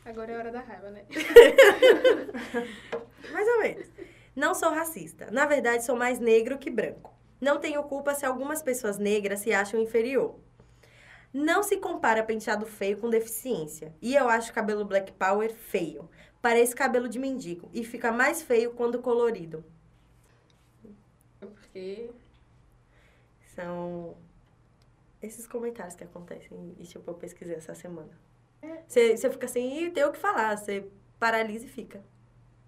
[0.06, 1.04] Agora é hora da raiva, né?
[3.32, 3.88] mais ou menos.
[4.36, 5.28] Não sou racista.
[5.32, 7.12] Na verdade, sou mais negro que branco.
[7.40, 10.38] Não tenho culpa se algumas pessoas negras se acham inferior.
[11.36, 13.94] Não se compara penteado feio com deficiência.
[14.00, 16.08] E eu acho cabelo black power feio.
[16.40, 17.68] Parece cabelo de mendigo.
[17.74, 19.64] E fica mais feio quando colorido.
[21.40, 22.10] Porque
[23.54, 24.16] São
[25.22, 26.74] esses comentários que acontecem.
[26.78, 28.10] E, tipo, eu pesquisei essa semana.
[28.88, 30.56] Você você fica assim, e tem o que falar.
[30.56, 32.04] Você paralisa e fica.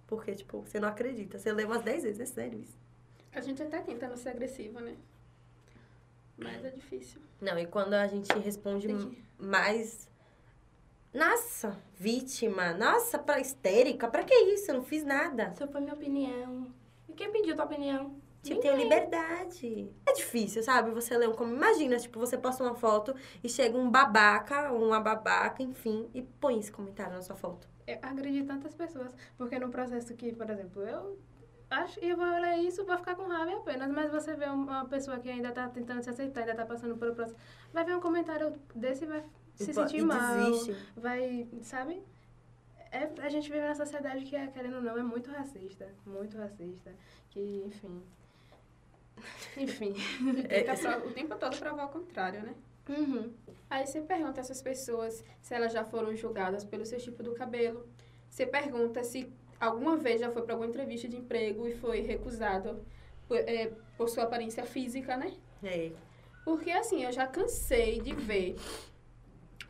[0.06, 1.38] Porque, tipo, você não acredita.
[1.38, 2.78] Você lê umas 10 vezes, é sério isso.
[3.32, 4.96] a gente até tenta não ser agressiva, né?
[6.38, 7.20] Mas é difícil.
[7.40, 10.08] Não, e quando a gente responde Tem mais.
[11.12, 12.72] Nossa, vítima.
[12.72, 14.08] Nossa, pra histérica.
[14.08, 14.70] Pra que isso?
[14.70, 15.44] Eu não fiz nada.
[15.44, 16.72] Essa foi minha opinião.
[17.08, 18.16] E quem pediu tua opinião?
[18.42, 19.92] Tipo, tenho liberdade.
[20.06, 20.90] É difícil, sabe?
[20.92, 21.52] Você lê um como.
[21.52, 26.58] Imagina, tipo, você posta uma foto e chega um babaca, uma babaca, enfim, e põe
[26.58, 27.68] esse comentário na sua foto.
[27.86, 29.14] Eu agredi tantas pessoas.
[29.36, 31.18] Porque no processo que, por exemplo, eu
[31.70, 33.90] acho eu vou ler isso, vou ficar com raiva apenas.
[33.90, 37.14] Mas você vê uma pessoa que ainda tá tentando se aceitar, ainda tá passando pelo
[37.14, 37.36] processo,
[37.72, 39.22] vai ver um comentário desse e vai
[39.54, 40.18] se E sentir e mal.
[40.50, 40.76] desiste.
[40.96, 42.02] Vai, sabe?
[42.90, 45.88] É, a gente vive numa sociedade que, é, querendo ou não, é muito racista.
[46.06, 46.90] Muito racista.
[47.30, 48.02] Que, enfim.
[49.56, 49.94] Enfim.
[50.48, 52.54] Tenta pro- o tempo todo provar o contrário, né?
[52.88, 53.32] Uhum.
[53.68, 57.86] Aí você pergunta essas pessoas se elas já foram julgadas pelo seu tipo do cabelo.
[58.30, 62.80] Você pergunta se alguma vez já foi para alguma entrevista de emprego e foi recusado
[63.26, 65.32] por, é, por sua aparência física, né?
[65.62, 65.90] É.
[66.44, 68.56] Porque assim, eu já cansei de ver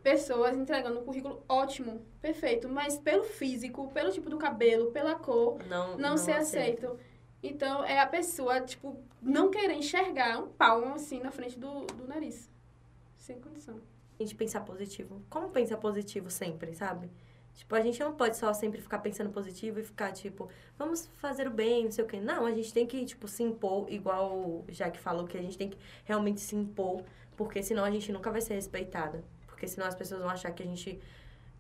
[0.03, 5.59] pessoas entregando um currículo ótimo, perfeito, mas pelo físico, pelo tipo do cabelo, pela cor,
[5.69, 6.99] Não, não, ser aceito.
[7.43, 12.07] Então, é a pessoa, tipo, não querer enxergar um palmo assim na frente do, do
[12.07, 12.51] nariz.
[13.17, 13.81] Sem condição.
[14.19, 15.23] A gente pensar positivo.
[15.31, 17.11] Como pensar positivo sempre, sabe?
[17.59, 20.49] Tipo, a gente não pode só sempre ficar pensando positivo e ficar, tipo,
[20.79, 22.21] vamos fazer o bem, não sei o quê.
[22.21, 25.59] Não, a gente tem que, tipo, se impor, igual o Jack falou, que a gente
[25.59, 27.03] tem que realmente se impor,
[27.37, 29.25] porque senão a gente nunca vai ser respeitada.
[29.49, 31.01] Porque senão as pessoas vão achar que a gente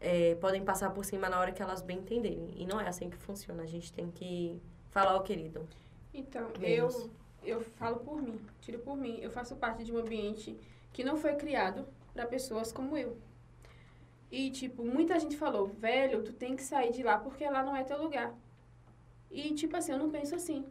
[0.00, 2.54] é, podem passar por cima na hora que elas bem entenderem.
[2.54, 3.64] E não é assim que funciona.
[3.64, 5.66] A gente tem que falar, ó, querido.
[6.14, 6.94] Então, Menos.
[6.94, 7.10] eu,
[7.56, 9.18] eu falo por mim, tiro por mim.
[9.20, 10.56] Eu faço parte de um ambiente
[10.92, 11.84] que não foi criado
[12.14, 13.18] para pessoas como eu.
[14.30, 17.74] E, tipo, muita gente falou, velho, tu tem que sair de lá porque lá não
[17.74, 18.34] é teu lugar.
[19.30, 20.66] E, tipo assim, eu não penso assim.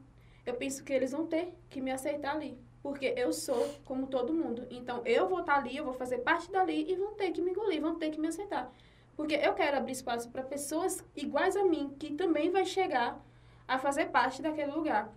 [0.46, 2.58] Eu penso que eles vão ter que me aceitar ali.
[2.82, 4.68] Porque eu sou como todo mundo.
[4.70, 7.52] Então, eu vou estar ali, eu vou fazer parte dali e vão ter que me
[7.52, 8.72] engolir, vão ter que me aceitar.
[9.16, 13.20] Porque eu quero abrir espaço para pessoas iguais a mim, que também vai chegar
[13.68, 15.12] a fazer parte daquele lugar.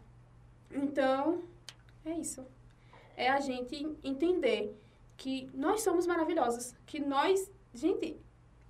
[0.73, 1.43] Então,
[2.05, 2.45] é isso.
[3.17, 4.75] É a gente entender
[5.17, 8.19] que nós somos maravilhosas, que nós, gente,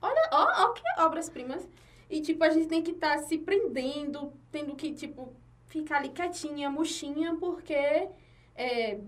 [0.01, 1.69] olha, ó, ó que obras-primas.
[2.09, 5.35] E tipo, a gente tem que estar se prendendo, tendo que, tipo,
[5.69, 9.01] ficar ali quietinha, murchinha, porque é,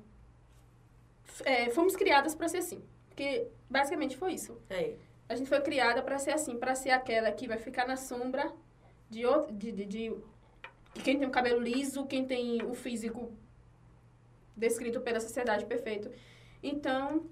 [1.45, 2.82] é, fomos criadas para ser assim.
[3.09, 4.61] Porque basicamente foi isso.
[4.70, 4.95] É.
[5.28, 8.53] A gente foi criada para ser assim, para ser aquela que vai ficar na sombra
[9.11, 10.12] de outro, de, de
[10.95, 13.32] de quem tem o cabelo liso, quem tem o físico
[14.57, 16.11] descrito pela sociedade perfeito.
[16.62, 17.26] Então,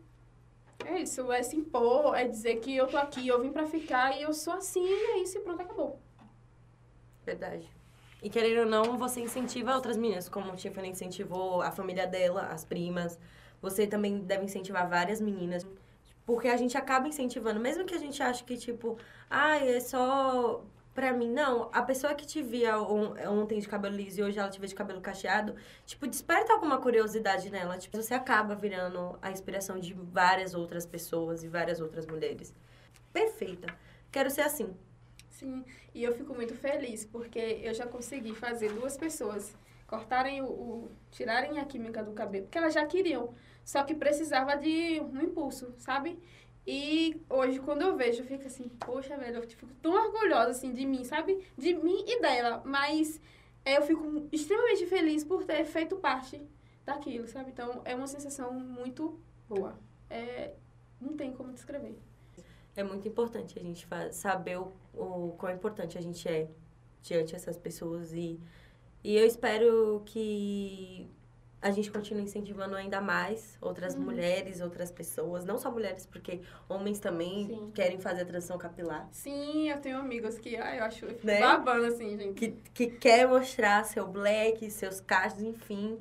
[0.86, 4.16] é isso, é se impor, é dizer que eu tô aqui, eu vim pra ficar
[4.18, 5.98] e eu sou assim, é isso e pronto, acabou.
[7.24, 7.68] Verdade.
[8.22, 12.48] E querendo ou não, você incentiva outras meninas, como a Tiffany incentivou a família dela,
[12.48, 13.18] as primas.
[13.62, 15.66] Você também deve incentivar várias meninas.
[16.26, 20.62] Porque a gente acaba incentivando, mesmo que a gente ache que, tipo, ai, é só
[21.01, 21.30] pra mim.
[21.32, 24.61] Não, a pessoa que te via on- ontem de cabelo liso e hoje ela te
[24.61, 25.55] vê de cabelo cacheado,
[25.86, 27.78] tipo, desperta alguma curiosidade nela.
[27.78, 32.53] Tipo, você acaba virando a inspiração de várias outras pessoas e várias outras mulheres.
[33.14, 33.74] Perfeita.
[34.12, 34.76] Quero ser assim.
[35.30, 40.46] Sim, e eu fico muito feliz porque eu já consegui fazer duas pessoas cortarem o,
[40.46, 43.32] o- tirarem a química do cabelo, porque elas já queriam,
[43.64, 46.18] só que precisava de um impulso, sabe?
[46.72, 50.72] E hoje quando eu vejo, eu fico assim, poxa, velho, eu fico tão orgulhosa assim
[50.72, 51.44] de mim, sabe?
[51.58, 53.20] De mim e dela, mas
[53.64, 56.40] é, eu fico extremamente feliz por ter feito parte
[56.86, 57.50] daquilo, sabe?
[57.50, 59.18] Então é uma sensação muito
[59.48, 59.76] boa.
[60.08, 60.52] É,
[61.00, 61.98] não tem como descrever.
[62.76, 66.48] É muito importante a gente saber o, o quão importante a gente é
[67.02, 68.38] diante dessas pessoas e,
[69.02, 71.10] e eu espero que
[71.62, 74.00] a gente continue incentivando ainda mais outras Uhum.
[74.02, 77.70] mulheres, outras pessoas, não só mulheres, porque homens também Sim.
[77.74, 81.40] querem fazer a transição capilar, Sim, eu tenho amigos que, ah, eu acho Né?
[81.40, 82.34] babando assim, gente.
[82.34, 85.98] que, que quer mostrar seu black, seus cachos, enfim.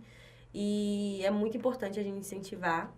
[0.53, 2.91] E é muito importante a gente incentivar.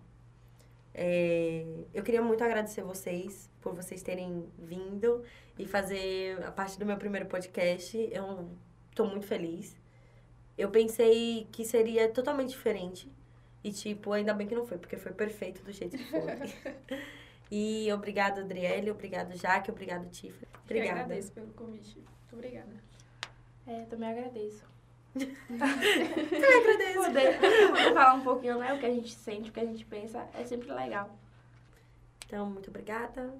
[0.94, 5.22] É, eu queria muito agradecer vocês por vocês terem vindo
[5.58, 7.96] e fazer a parte do meu primeiro podcast.
[8.12, 8.50] Eu
[8.94, 9.76] tô muito feliz.
[10.56, 13.10] Eu pensei que seria totalmente diferente.
[13.64, 16.20] E, tipo, ainda bem que não foi, porque foi perfeito do jeito que foi.
[17.50, 18.90] e obrigada, Adriele.
[18.90, 19.70] Obrigado, Jaque.
[19.70, 20.46] Obrigado, Tifa.
[20.64, 20.98] Obrigada.
[20.98, 21.96] Eu agradeço pelo convite.
[21.96, 22.72] Muito obrigada.
[23.66, 24.64] É, também agradeço.
[25.14, 27.04] Eu agradeço.
[27.04, 28.72] Poder, poder falar um pouquinho, né?
[28.72, 31.16] O que a gente sente, o que a gente pensa, é sempre legal.
[32.26, 33.32] Então, muito obrigada.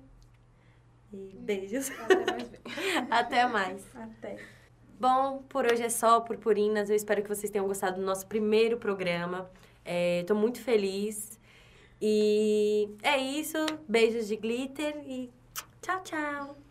[1.13, 1.91] E beijos.
[1.91, 2.51] Até mais.
[3.11, 3.97] Até mais.
[3.97, 4.62] Até.
[5.03, 6.89] Bom, por hoje é só, Purpurinas.
[6.89, 9.51] Eu espero que vocês tenham gostado do nosso primeiro programa.
[9.85, 11.41] Estou muito feliz.
[12.01, 13.59] E é isso.
[13.89, 15.29] Beijos de glitter e
[15.81, 16.62] tchau, tchau.